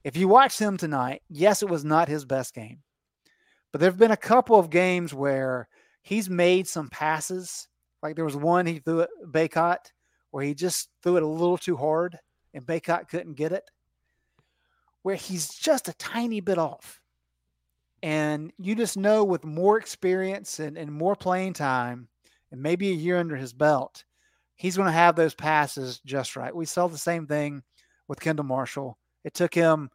If 0.04 0.16
you 0.16 0.28
watch 0.28 0.58
him 0.58 0.78
tonight, 0.78 1.22
yes, 1.30 1.62
it 1.62 1.70
was 1.70 1.84
not 1.84 2.08
his 2.08 2.26
best 2.26 2.54
game, 2.54 2.80
But 3.72 3.82
there 3.82 3.90
have 3.90 4.00
been 4.00 4.12
a 4.12 4.18
couple 4.18 4.58
of 4.58 4.70
games 4.70 5.14
where 5.14 5.68
he's 6.02 6.30
made 6.30 6.68
some 6.68 6.90
passes. 6.90 7.68
Like 8.02 8.16
there 8.16 8.26
was 8.26 8.36
one 8.36 8.66
he 8.66 8.80
threw 8.80 9.02
at 9.02 9.10
Bacot 9.26 9.92
where 10.32 10.44
he 10.44 10.54
just 10.54 10.90
threw 11.04 11.18
it 11.18 11.24
a 11.24 11.28
little 11.28 11.58
too 11.58 11.76
hard 11.76 12.18
and 12.54 12.66
Bacot 12.66 13.10
couldn't 13.10 13.36
get 13.36 13.52
it, 13.52 13.64
where 15.10 15.16
he's 15.16 15.50
just 15.50 15.88
a 15.88 15.94
tiny 15.94 16.40
bit 16.40 16.60
off. 16.60 17.02
And 18.04 18.54
you 18.60 18.76
just 18.76 18.96
know 18.96 19.24
with 19.24 19.44
more 19.44 19.80
experience 19.80 20.60
and, 20.60 20.78
and 20.78 20.94
more 20.94 21.16
playing 21.16 21.54
time, 21.54 22.10
and 22.52 22.62
maybe 22.62 22.90
a 22.92 22.94
year 22.94 23.18
under 23.18 23.36
his 23.36 23.52
belt, 23.52 24.04
he's 24.56 24.78
going 24.78 24.86
to 24.86 24.92
have 24.92 25.16
those 25.16 25.34
passes 25.34 26.00
just 26.06 26.36
right. 26.36 26.56
We 26.56 26.68
saw 26.68 26.86
the 26.86 26.96
same 27.00 27.26
thing 27.26 27.64
with 28.08 28.20
Kendall 28.20 28.46
Marshall. 28.46 29.00
It 29.24 29.34
took 29.34 29.52
him 29.52 29.90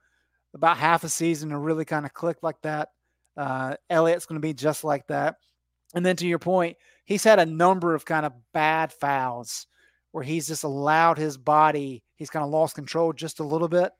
about 0.52 0.78
half 0.78 1.04
a 1.04 1.08
season 1.08 1.50
to 1.50 1.58
really 1.58 1.84
kind 1.84 2.04
of 2.04 2.12
click 2.12 2.38
like 2.42 2.60
that. 2.62 2.88
Uh, 3.36 3.76
Elliott's 3.88 4.26
going 4.26 4.40
to 4.42 4.44
be 4.44 4.52
just 4.52 4.82
like 4.82 5.06
that. 5.06 5.36
And 5.94 6.04
then 6.04 6.16
to 6.16 6.26
your 6.26 6.40
point, 6.40 6.76
he's 7.04 7.22
had 7.22 7.38
a 7.38 7.46
number 7.46 7.94
of 7.94 8.04
kind 8.04 8.26
of 8.26 8.32
bad 8.52 8.92
fouls 8.92 9.68
where 10.10 10.24
he's 10.24 10.48
just 10.48 10.64
allowed 10.64 11.18
his 11.18 11.38
body, 11.38 12.02
he's 12.16 12.30
kind 12.30 12.44
of 12.44 12.50
lost 12.50 12.74
control 12.74 13.12
just 13.12 13.38
a 13.38 13.44
little 13.44 13.68
bit 13.68 13.92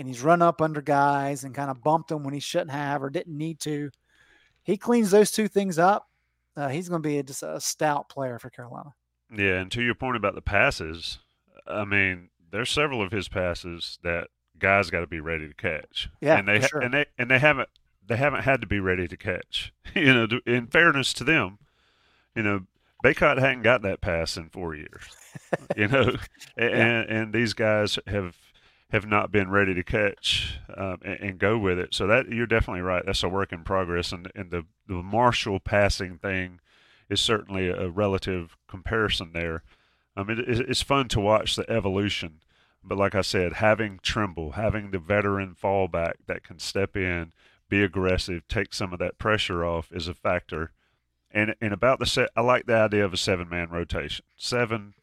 and 0.00 0.08
he's 0.08 0.22
run 0.22 0.40
up 0.40 0.62
under 0.62 0.80
guys 0.80 1.44
and 1.44 1.54
kind 1.54 1.70
of 1.70 1.82
bumped 1.82 2.08
them 2.08 2.24
when 2.24 2.32
he 2.32 2.40
shouldn't 2.40 2.70
have 2.70 3.02
or 3.02 3.10
didn't 3.10 3.36
need 3.36 3.60
to. 3.60 3.90
He 4.62 4.78
cleans 4.78 5.10
those 5.10 5.30
two 5.30 5.46
things 5.46 5.78
up. 5.78 6.08
Uh, 6.56 6.68
he's 6.68 6.88
going 6.88 7.02
to 7.02 7.08
be 7.08 7.18
a, 7.18 7.22
just 7.22 7.42
a 7.42 7.60
stout 7.60 8.08
player 8.08 8.38
for 8.38 8.48
Carolina. 8.48 8.94
Yeah, 9.30 9.60
and 9.60 9.70
to 9.72 9.82
your 9.82 9.94
point 9.94 10.16
about 10.16 10.34
the 10.34 10.40
passes, 10.40 11.18
I 11.66 11.84
mean, 11.84 12.30
there's 12.50 12.70
several 12.70 13.02
of 13.02 13.12
his 13.12 13.28
passes 13.28 13.98
that 14.02 14.28
guys 14.58 14.88
got 14.88 15.00
to 15.00 15.06
be 15.06 15.20
ready 15.20 15.46
to 15.46 15.54
catch. 15.54 16.08
Yeah, 16.22 16.38
and 16.38 16.48
they 16.48 16.62
sure. 16.62 16.80
and 16.80 16.94
they 16.94 17.04
and 17.18 17.30
they 17.30 17.38
haven't 17.38 17.68
they 18.06 18.16
haven't 18.16 18.42
had 18.42 18.62
to 18.62 18.66
be 18.66 18.80
ready 18.80 19.06
to 19.06 19.16
catch. 19.18 19.70
you 19.94 20.14
know, 20.14 20.26
in 20.46 20.66
fairness 20.66 21.12
to 21.12 21.24
them, 21.24 21.58
you 22.34 22.42
know, 22.42 22.62
Bacot 23.04 23.38
hadn't 23.38 23.62
got 23.62 23.82
that 23.82 24.00
pass 24.00 24.38
in 24.38 24.48
four 24.48 24.74
years. 24.74 25.02
you 25.76 25.88
know, 25.88 26.16
and, 26.56 26.70
yeah. 26.70 27.04
and 27.06 27.32
these 27.34 27.52
guys 27.52 27.98
have 28.06 28.34
have 28.90 29.06
not 29.06 29.30
been 29.30 29.50
ready 29.50 29.72
to 29.72 29.84
catch 29.84 30.58
um, 30.76 30.98
and, 31.04 31.20
and, 31.20 31.38
go 31.38 31.56
with 31.56 31.78
it. 31.78 31.94
So 31.94 32.06
that 32.08 32.28
you're 32.28 32.46
definitely 32.46 32.82
right. 32.82 33.04
That's 33.06 33.22
a 33.22 33.28
work 33.28 33.52
in 33.52 33.62
progress, 33.62 34.12
and 34.12 34.30
and 34.34 34.50
the 34.50 34.66
the 34.86 34.94
Marshall 34.94 35.60
passing 35.60 36.18
thing 36.18 36.60
is 37.08 37.20
certainly 37.20 37.68
a 37.68 37.88
relative 37.88 38.56
comparison 38.68 39.30
there. 39.32 39.62
I 40.16 40.24
mean, 40.24 40.38
it, 40.38 40.48
it's 40.48 40.82
fun 40.82 41.08
to 41.08 41.20
watch 41.20 41.56
the 41.56 41.68
evolution, 41.70 42.40
but 42.82 42.98
like 42.98 43.14
I 43.14 43.20
said, 43.20 43.54
having 43.54 44.00
Trimble, 44.02 44.52
having 44.52 44.90
the 44.90 44.98
veteran 44.98 45.56
fallback 45.60 46.14
that 46.26 46.42
can 46.42 46.58
step 46.58 46.96
in, 46.96 47.32
be 47.68 47.82
aggressive, 47.82 48.46
take 48.48 48.74
some 48.74 48.92
of 48.92 48.98
that 48.98 49.18
pressure 49.18 49.64
off 49.64 49.90
is 49.92 50.08
a 50.08 50.14
factor. 50.14 50.72
And 51.30 51.54
and 51.60 51.72
about 51.72 52.00
the 52.00 52.06
set, 52.06 52.30
I 52.34 52.40
like 52.40 52.66
the 52.66 52.74
idea 52.74 53.04
of 53.04 53.12
a 53.12 53.16
seven 53.16 53.48
man 53.48 53.70
rotation, 53.70 54.24
seven, 54.36 54.94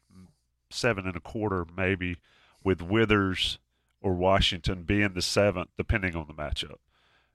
seven 0.70 1.06
and 1.06 1.16
a 1.16 1.20
quarter 1.20 1.64
maybe, 1.74 2.18
with 2.62 2.82
Withers 2.82 3.58
or 4.00 4.14
Washington 4.14 4.82
being 4.82 5.14
the 5.14 5.22
seventh, 5.22 5.70
depending 5.76 6.14
on 6.14 6.26
the 6.26 6.34
matchup. 6.34 6.78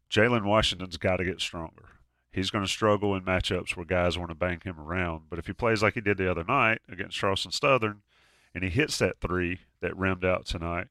Jalen 0.09 0.43
Washington's 0.43 0.97
got 0.97 1.17
to 1.17 1.25
get 1.25 1.41
stronger. 1.41 1.89
He's 2.31 2.49
going 2.49 2.63
to 2.63 2.71
struggle 2.71 3.15
in 3.15 3.23
matchups 3.23 3.75
where 3.75 3.85
guys 3.85 4.17
want 4.17 4.29
to 4.29 4.35
bang 4.35 4.61
him 4.63 4.79
around. 4.79 5.23
But 5.29 5.39
if 5.39 5.47
he 5.47 5.53
plays 5.53 5.83
like 5.83 5.93
he 5.93 6.01
did 6.01 6.17
the 6.17 6.29
other 6.29 6.43
night 6.43 6.79
against 6.89 7.17
Charleston 7.17 7.51
Southern, 7.51 8.01
and 8.55 8.63
he 8.63 8.69
hits 8.69 8.97
that 8.99 9.19
three 9.19 9.59
that 9.81 9.97
rimmed 9.97 10.23
out 10.23 10.45
tonight, 10.45 10.87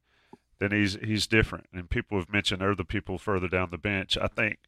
then 0.59 0.73
he's 0.73 0.95
he's 0.97 1.27
different. 1.27 1.67
And 1.73 1.89
people 1.91 2.19
have 2.19 2.33
mentioned 2.33 2.63
other 2.63 2.85
people 2.85 3.19
further 3.19 3.49
down 3.49 3.71
the 3.71 3.79
bench. 3.79 4.17
I 4.17 4.29
think 4.29 4.59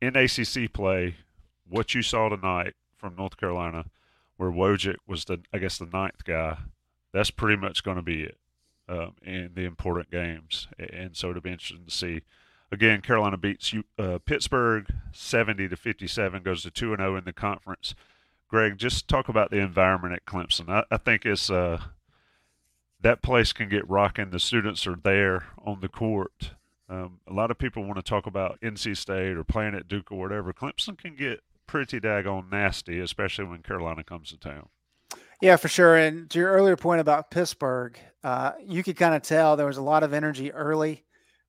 in 0.00 0.16
ACC 0.16 0.72
play, 0.72 1.16
what 1.68 1.94
you 1.94 2.02
saw 2.02 2.28
tonight 2.28 2.74
from 2.96 3.16
North 3.16 3.36
Carolina, 3.36 3.86
where 4.36 4.50
Wojcik 4.50 4.96
was 5.06 5.24
the 5.24 5.40
I 5.52 5.58
guess 5.58 5.78
the 5.78 5.86
ninth 5.86 6.24
guy, 6.24 6.58
that's 7.12 7.30
pretty 7.30 7.60
much 7.60 7.82
going 7.82 7.96
to 7.96 8.02
be 8.02 8.22
it 8.22 8.38
um, 8.88 9.14
in 9.22 9.52
the 9.54 9.64
important 9.64 10.10
games. 10.10 10.68
And 10.78 11.16
so 11.16 11.30
it'll 11.30 11.42
be 11.42 11.52
interesting 11.52 11.84
to 11.84 11.90
see. 11.90 12.22
Again, 12.72 13.00
Carolina 13.00 13.36
beats 13.36 13.72
uh, 13.98 14.18
Pittsburgh 14.24 14.86
70 15.12 15.68
to 15.68 15.76
57, 15.76 16.42
goes 16.42 16.62
to 16.62 16.70
2 16.70 16.92
and 16.92 17.00
0 17.00 17.16
in 17.16 17.24
the 17.24 17.32
conference. 17.32 17.94
Greg, 18.48 18.78
just 18.78 19.08
talk 19.08 19.28
about 19.28 19.50
the 19.50 19.58
environment 19.58 20.14
at 20.14 20.24
Clemson. 20.24 20.68
I, 20.68 20.84
I 20.90 20.96
think 20.96 21.24
it's 21.24 21.50
uh, 21.50 21.80
that 23.00 23.22
place 23.22 23.52
can 23.52 23.68
get 23.68 23.88
rocking. 23.88 24.30
The 24.30 24.40
students 24.40 24.86
are 24.86 24.96
there 24.96 25.46
on 25.64 25.80
the 25.80 25.88
court. 25.88 26.52
Um, 26.88 27.20
a 27.26 27.32
lot 27.32 27.50
of 27.50 27.58
people 27.58 27.84
want 27.84 27.96
to 27.96 28.02
talk 28.02 28.26
about 28.26 28.60
NC 28.60 28.96
State 28.96 29.36
or 29.36 29.44
playing 29.44 29.74
at 29.74 29.88
Duke 29.88 30.12
or 30.12 30.18
whatever. 30.18 30.52
Clemson 30.52 30.96
can 30.96 31.16
get 31.16 31.40
pretty 31.66 32.00
daggone 32.00 32.50
nasty, 32.50 33.00
especially 33.00 33.44
when 33.44 33.62
Carolina 33.62 34.04
comes 34.04 34.30
to 34.30 34.38
town. 34.38 34.68
Yeah, 35.42 35.56
for 35.56 35.68
sure. 35.68 35.96
And 35.96 36.30
to 36.30 36.38
your 36.38 36.52
earlier 36.52 36.76
point 36.76 37.00
about 37.00 37.30
Pittsburgh, 37.30 37.98
uh, 38.24 38.52
you 38.64 38.82
could 38.82 38.96
kind 38.96 39.14
of 39.14 39.22
tell 39.22 39.56
there 39.56 39.66
was 39.66 39.76
a 39.76 39.82
lot 39.82 40.02
of 40.02 40.12
energy 40.14 40.50
early, 40.52 41.04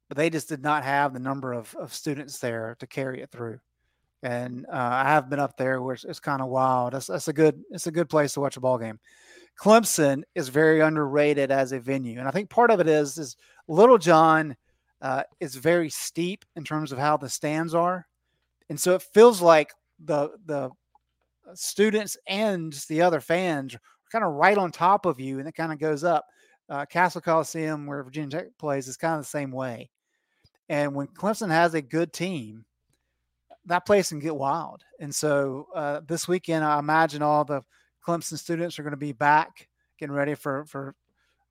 but 0.10 0.18
they 0.18 0.30
just 0.30 0.50
did 0.50 0.62
not 0.62 0.84
have 0.84 1.14
the 1.14 1.20
number 1.20 1.54
of, 1.54 1.74
of 1.76 1.94
students 1.94 2.40
there 2.40 2.76
to 2.80 2.88
carry 2.88 3.22
it 3.22 3.32
through. 3.32 3.60
And 4.24 4.66
uh, 4.68 4.76
I 4.76 5.04
have 5.04 5.30
been 5.30 5.40
up 5.40 5.58
there 5.58 5.82
where 5.82 5.96
it's, 5.96 6.20
kind 6.20 6.42
of 6.42 6.50
wild. 6.50 6.94
That's, 6.94 7.08
that's 7.08 7.28
a 7.28 7.34
good 7.34 7.62
it's 7.70 7.88
a 7.88 7.92
good 7.92 8.10
place 8.10 8.34
to 8.34 8.42
watch 8.42 8.58
a 8.58 8.60
ball 8.60 8.78
game. 8.78 9.00
Clemson 9.60 10.24
is 10.36 10.50
very 10.50 10.82
underrated 10.82 11.50
as 11.52 11.72
a 11.72 11.80
venue, 11.80 12.20
and 12.20 12.28
I 12.28 12.32
think 12.32 12.50
part 12.50 12.72
of 12.72 12.80
it 12.80 12.88
is 12.88 13.18
is 13.18 13.38
Littlejohn 13.68 14.56
uh, 15.02 15.24
is 15.40 15.56
very 15.56 15.90
steep 15.90 16.46
in 16.56 16.64
terms 16.64 16.92
of 16.92 16.98
how 16.98 17.18
the 17.18 17.30
stands 17.30 17.74
are, 17.74 18.08
and 18.70 18.80
so 18.80 18.96
it 18.96 19.04
feels 19.14 19.42
like 19.42 19.72
the 20.04 20.32
the 20.46 20.70
students 21.54 22.18
and 22.28 22.74
the 22.90 23.02
other 23.02 23.20
fans 23.20 23.76
are 23.76 23.82
kind 24.12 24.24
of 24.26 24.34
right 24.34 24.58
on 24.58 24.72
top 24.72 25.06
of 25.06 25.20
you, 25.20 25.40
and 25.40 25.48
it 25.48 25.56
kind 25.56 25.72
of 25.72 25.80
goes 25.80 26.04
up. 26.04 26.26
Uh, 26.70 26.86
Cassell 26.86 27.22
Coliseum, 27.22 27.86
where 27.86 28.04
Virginia 28.04 28.30
Tech 28.30 28.58
plays, 28.58 28.88
is 28.88 28.98
kind 28.98 29.16
of 29.16 29.22
the 29.22 29.28
same 29.28 29.52
way. 29.52 29.90
And 30.70 30.94
when 30.94 31.08
Clemson 31.08 31.50
has 31.50 31.74
a 31.74 31.82
good 31.82 32.12
team, 32.12 32.66
that 33.66 33.86
place 33.86 34.10
can 34.10 34.20
get 34.20 34.36
wild. 34.36 34.84
And 35.00 35.14
so 35.14 35.68
uh, 35.76 36.02
this 36.08 36.28
weekend, 36.28 36.66
I 36.66 36.80
imagine 36.80 37.22
all 37.22 37.46
the 37.46 37.62
Clemson 38.06 38.38
students 38.38 38.80
are 38.80 38.84
going 38.84 38.92
to 38.92 38.98
be 38.98 39.14
back, 39.14 39.68
getting 40.00 40.16
ready 40.16 40.36
for 40.36 40.66
for 40.66 40.96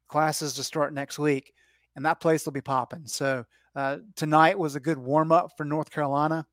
classes 0.09 0.55
to 0.55 0.65
start 0.65 0.95
next 0.95 1.19
week, 1.19 1.53
and 1.95 2.05
that 2.05 2.21
place 2.21 2.45
will 2.45 2.53
be 2.53 2.61
popping. 2.61 3.07
So 3.07 3.45
uh, 3.75 3.99
tonight 4.15 4.59
was 4.59 4.77
a 4.77 4.81
good 4.81 4.99
warm 4.99 5.33
up 5.33 5.51
for 5.57 5.65
North 5.65 5.91
Carolina. 5.91 6.47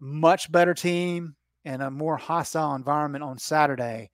Much 0.00 0.50
better 0.50 0.74
team, 0.74 1.34
in 1.64 1.80
a 1.80 1.90
more 1.90 2.16
hostile 2.16 2.74
environment 2.74 3.24
on 3.24 3.38
Saturday. 3.38 4.10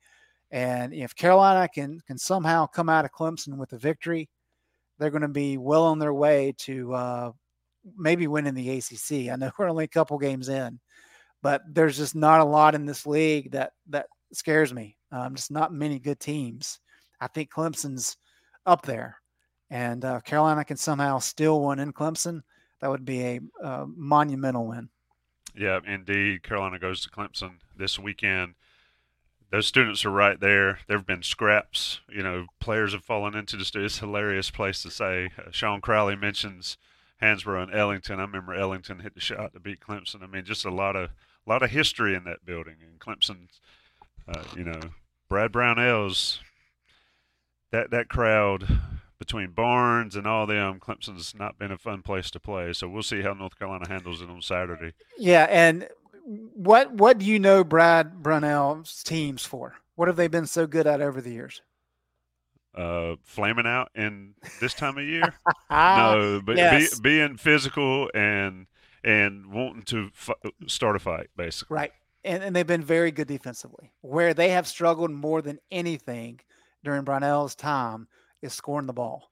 And 0.51 0.93
if 0.93 1.15
Carolina 1.15 1.67
can 1.67 1.99
can 2.07 2.17
somehow 2.17 2.67
come 2.67 2.89
out 2.89 3.05
of 3.05 3.11
Clemson 3.11 3.57
with 3.57 3.73
a 3.73 3.77
victory, 3.77 4.29
they're 4.97 5.09
going 5.09 5.21
to 5.21 5.27
be 5.27 5.57
well 5.57 5.83
on 5.83 5.99
their 5.99 6.13
way 6.13 6.53
to 6.59 6.93
uh, 6.93 7.31
maybe 7.97 8.27
winning 8.27 8.53
the 8.53 8.77
ACC. 8.77 9.31
I 9.31 9.35
know 9.35 9.51
we're 9.59 9.69
only 9.69 9.85
a 9.85 9.89
couple 9.89 10.17
games 10.17 10.49
in, 10.49 10.79
but 11.41 11.61
there's 11.69 11.97
just 11.97 12.15
not 12.15 12.41
a 12.41 12.45
lot 12.45 12.75
in 12.75 12.85
this 12.85 13.05
league 13.05 13.51
that 13.51 13.71
that 13.89 14.07
scares 14.33 14.73
me. 14.73 14.97
Um, 15.11 15.35
just 15.35 15.51
not 15.51 15.73
many 15.73 15.99
good 15.99 16.19
teams. 16.19 16.79
I 17.19 17.27
think 17.27 17.51
Clemson's 17.51 18.17
up 18.65 18.85
there, 18.85 19.17
and 19.69 20.03
uh, 20.03 20.19
Carolina 20.21 20.63
can 20.65 20.77
somehow 20.77 21.19
steal 21.19 21.61
one 21.61 21.79
in 21.79 21.93
Clemson. 21.93 22.41
That 22.81 22.89
would 22.89 23.05
be 23.05 23.21
a 23.23 23.39
uh, 23.63 23.85
monumental 23.87 24.67
win. 24.67 24.89
Yeah, 25.57 25.79
indeed. 25.85 26.43
Carolina 26.43 26.77
goes 26.77 27.01
to 27.01 27.09
Clemson 27.09 27.55
this 27.75 27.97
weekend. 27.97 28.53
Those 29.49 29.65
students 29.65 30.05
are 30.05 30.11
right 30.11 30.39
there. 30.39 30.79
There 30.87 30.97
have 30.97 31.07
been 31.07 31.23
scraps. 31.23 32.01
You 32.09 32.21
know, 32.21 32.45
players 32.59 32.93
have 32.93 33.03
fallen 33.03 33.33
into 33.33 33.57
the. 33.57 33.69
It's 33.75 33.97
a 33.97 34.01
hilarious 34.01 34.51
place 34.51 34.81
to 34.83 34.91
say. 34.91 35.29
Uh, 35.37 35.51
Sean 35.51 35.81
Crowley 35.81 36.15
mentions 36.15 36.77
Hansbrough 37.21 37.63
and 37.63 37.73
Ellington. 37.73 38.19
I 38.19 38.23
remember 38.23 38.53
Ellington 38.53 38.99
hit 38.99 39.15
the 39.15 39.21
shot 39.21 39.53
to 39.53 39.59
beat 39.59 39.79
Clemson. 39.79 40.21
I 40.21 40.27
mean, 40.27 40.45
just 40.45 40.65
a 40.65 40.69
lot 40.69 40.95
of 40.95 41.09
a 41.45 41.49
lot 41.49 41.63
of 41.63 41.71
history 41.71 42.13
in 42.13 42.23
that 42.25 42.45
building. 42.45 42.75
And 42.81 42.99
Clemson, 42.99 43.47
uh, 44.27 44.43
you 44.55 44.63
know, 44.63 44.81
Brad 45.29 45.51
Brownell's 45.51 46.39
that 47.71 47.89
that 47.89 48.09
crowd 48.09 48.67
between 49.19 49.51
Barnes 49.51 50.15
and 50.15 50.27
all 50.27 50.45
them, 50.45 50.79
Clemson's 50.79 51.33
not 51.35 51.57
been 51.57 51.71
a 51.71 51.77
fun 51.77 52.01
place 52.01 52.29
to 52.31 52.39
play. 52.39 52.73
So 52.73 52.87
we'll 52.87 53.03
see 53.03 53.21
how 53.21 53.33
North 53.33 53.57
Carolina 53.57 53.87
handles 53.87 54.21
it 54.21 54.29
on 54.29 54.41
Saturday. 54.41 54.93
Yeah, 55.17 55.47
and 55.49 55.87
what 56.53 56.91
what 56.93 57.17
do 57.17 57.25
you 57.25 57.39
know 57.39 57.63
Brad 57.63 58.21
Brownell's 58.21 59.03
teams 59.03 59.45
for? 59.45 59.75
What 59.95 60.07
have 60.07 60.17
they 60.17 60.27
been 60.27 60.45
so 60.45 60.67
good 60.67 60.85
at 60.85 61.01
over 61.01 61.21
the 61.21 61.31
years? 61.31 61.61
Uh, 62.75 63.15
flaming 63.23 63.65
out 63.65 63.89
in 63.95 64.35
this 64.59 64.73
time 64.73 64.97
of 64.97 65.03
year? 65.03 65.33
no, 65.71 66.41
but 66.45 66.57
yes. 66.57 66.99
be, 66.99 67.09
being 67.17 67.37
physical 67.37 68.11
and 68.13 68.67
and 69.03 69.51
wanting 69.51 69.83
to 69.83 70.11
f- 70.13 70.51
start 70.67 70.95
a 70.95 70.99
fight, 70.99 71.27
basically. 71.35 71.75
Right, 71.75 71.91
and 72.23 72.43
and 72.43 72.55
they've 72.55 72.67
been 72.67 72.83
very 72.83 73.11
good 73.11 73.27
defensively. 73.27 73.91
Where 74.01 74.33
they 74.33 74.49
have 74.49 74.67
struggled 74.67 75.11
more 75.11 75.41
than 75.41 75.59
anything 75.71 76.41
during 76.83 77.03
Brownell's 77.03 77.55
time 77.55 78.07
is 78.41 78.53
scoring 78.53 78.87
the 78.87 78.93
ball. 78.93 79.31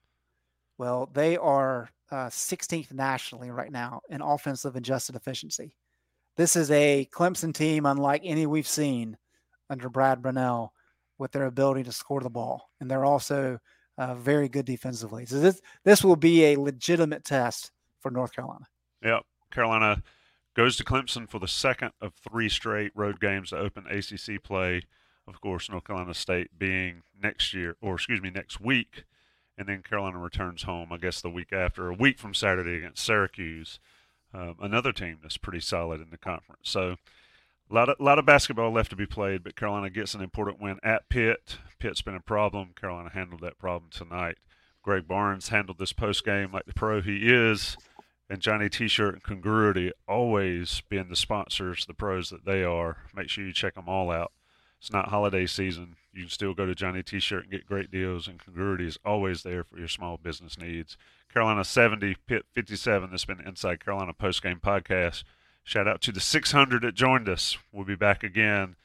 Well, 0.78 1.10
they 1.14 1.38
are 1.38 1.90
uh, 2.12 2.28
16th 2.28 2.92
nationally 2.94 3.50
right 3.50 3.72
now 3.72 4.02
in 4.10 4.22
offensive 4.22 4.76
adjusted 4.76 5.16
efficiency. 5.16 5.76
this 6.38 6.56
is 6.56 6.70
a 6.72 7.08
Clemson 7.14 7.54
team 7.54 7.86
unlike 7.86 8.22
any 8.24 8.46
we've 8.46 8.68
seen 8.68 9.18
under 9.70 9.90
Brad 9.90 10.22
Brownell 10.22 10.74
with 11.18 11.32
their 11.32 11.46
ability 11.46 11.84
to 11.84 11.92
score 11.92 12.20
the 12.20 12.30
ball, 12.30 12.70
and 12.80 12.92
they're 12.92 13.06
also 13.06 13.58
uh, 13.98 14.16
very 14.16 14.50
good 14.50 14.66
defensively. 14.66 15.26
So 15.26 15.40
this 15.40 15.62
this 15.84 16.04
will 16.04 16.18
be 16.18 16.46
a 16.46 16.60
legitimate 16.60 17.24
test 17.24 17.72
for 18.02 18.12
North 18.12 18.34
Carolina. 18.34 18.66
Yep, 19.04 19.24
Carolina 19.52 20.04
goes 20.56 20.76
to 20.78 20.84
Clemson 20.84 21.30
for 21.30 21.40
the 21.40 21.48
second 21.48 21.92
of 22.02 22.14
three 22.14 22.50
straight 22.50 22.92
road 22.96 23.20
games 23.20 23.50
to 23.50 23.58
open 23.58 23.86
ACC 23.88 24.44
play. 24.44 24.84
Of 25.28 25.42
course, 25.42 25.70
North 25.70 25.86
Carolina 25.86 26.14
State 26.14 26.58
being 26.58 27.04
next 27.22 27.54
year, 27.54 27.76
or 27.82 27.96
excuse 27.96 28.22
me, 28.22 28.30
next 28.30 28.62
week, 28.62 29.06
and 29.58 29.68
then 29.68 29.82
Carolina 29.82 30.20
returns 30.20 30.64
home. 30.64 30.92
I 30.92 30.98
guess 30.98 31.22
the 31.22 31.30
week 31.30 31.52
after, 31.52 31.90
a 31.90 31.94
week 31.94 32.20
from 32.20 32.34
Saturday 32.34 32.78
against 32.78 33.04
Syracuse, 33.04 33.80
um, 34.34 34.56
another 34.62 34.92
team 34.92 35.20
that's 35.22 35.38
pretty 35.38 35.62
solid 35.62 36.02
in 36.02 36.10
the 36.12 36.18
conference. 36.18 36.70
So 36.70 36.98
a 37.70 37.74
lot 37.74 37.90
of 37.90 38.00
lot 38.00 38.20
of 38.20 38.26
basketball 38.26 38.72
left 38.72 38.92
to 38.92 38.96
be 38.96 39.08
played, 39.08 39.44
but 39.44 39.56
Carolina 39.56 39.90
gets 39.90 40.14
an 40.14 40.22
important 40.22 40.62
win 40.62 40.80
at 40.84 41.10
Pitt. 41.10 41.58
Pitt's 41.80 42.02
been 42.02 42.16
a 42.16 42.20
problem. 42.20 42.74
Carolina 42.80 43.10
handled 43.14 43.42
that 43.42 43.58
problem 43.58 43.90
tonight. 43.92 44.38
Greg 44.84 45.08
Barnes 45.08 45.50
handled 45.50 45.80
this 45.80 45.94
post 45.94 46.24
game 46.24 46.52
like 46.52 46.66
the 46.66 46.74
pro 46.74 47.02
he 47.02 47.34
is, 47.34 47.76
and 48.30 48.40
Johnny 48.40 48.70
T-shirt 48.70 49.16
and 49.16 49.24
Congruity 49.24 49.92
always 50.08 50.84
being 50.90 51.10
the 51.10 51.16
sponsors, 51.16 51.88
the 51.88 51.96
pros 51.96 52.30
that 52.30 52.46
they 52.46 52.64
are. 52.64 52.98
Make 53.16 53.30
sure 53.30 53.44
you 53.44 53.54
check 53.54 53.74
them 53.74 53.90
all 53.90 54.12
out. 54.12 54.32
It's 54.86 54.94
not 54.94 55.08
holiday 55.08 55.48
season. 55.48 55.96
You 56.14 56.22
can 56.22 56.30
still 56.30 56.54
go 56.54 56.68
to 56.68 56.76
Johnny 56.76 57.02
T-shirt 57.02 57.42
and 57.42 57.52
get 57.52 57.66
great 57.66 57.90
deals, 57.90 58.28
and 58.28 58.38
Congruity 58.38 58.86
is 58.86 59.00
always 59.04 59.42
there 59.42 59.64
for 59.64 59.80
your 59.80 59.88
small 59.88 60.16
business 60.18 60.60
needs. 60.60 60.96
Carolina 61.34 61.64
70, 61.64 62.18
Pitt 62.28 62.46
57. 62.54 63.10
This 63.10 63.24
has 63.24 63.26
been 63.26 63.48
Inside 63.48 63.84
Carolina 63.84 64.14
post 64.14 64.44
game 64.44 64.60
podcast. 64.64 65.24
Shout 65.64 65.88
out 65.88 66.02
to 66.02 66.12
the 66.12 66.20
600 66.20 66.84
that 66.84 66.94
joined 66.94 67.28
us. 67.28 67.58
We'll 67.72 67.84
be 67.84 67.96
back 67.96 68.24
again. 68.24 68.76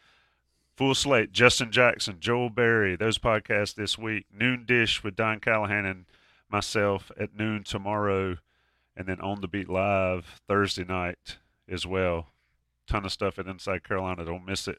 Full 0.74 0.94
slate, 0.94 1.32
Justin 1.32 1.70
Jackson, 1.70 2.16
Joel 2.18 2.48
Berry, 2.48 2.96
those 2.96 3.18
podcasts 3.18 3.74
this 3.74 3.98
week. 3.98 4.24
Noon 4.32 4.64
Dish 4.64 5.04
with 5.04 5.16
Don 5.16 5.38
Callahan 5.38 5.84
and 5.84 6.06
myself 6.50 7.12
at 7.20 7.36
noon 7.36 7.62
tomorrow. 7.62 8.38
And 8.96 9.06
then 9.06 9.20
On 9.20 9.42
the 9.42 9.48
Beat 9.48 9.68
Live 9.68 10.40
Thursday 10.48 10.84
night 10.84 11.36
as 11.68 11.86
well. 11.86 12.28
Ton 12.86 13.04
of 13.04 13.12
stuff 13.12 13.38
at 13.38 13.46
Inside 13.46 13.84
Carolina. 13.84 14.24
Don't 14.24 14.46
miss 14.46 14.66
it. 14.66 14.78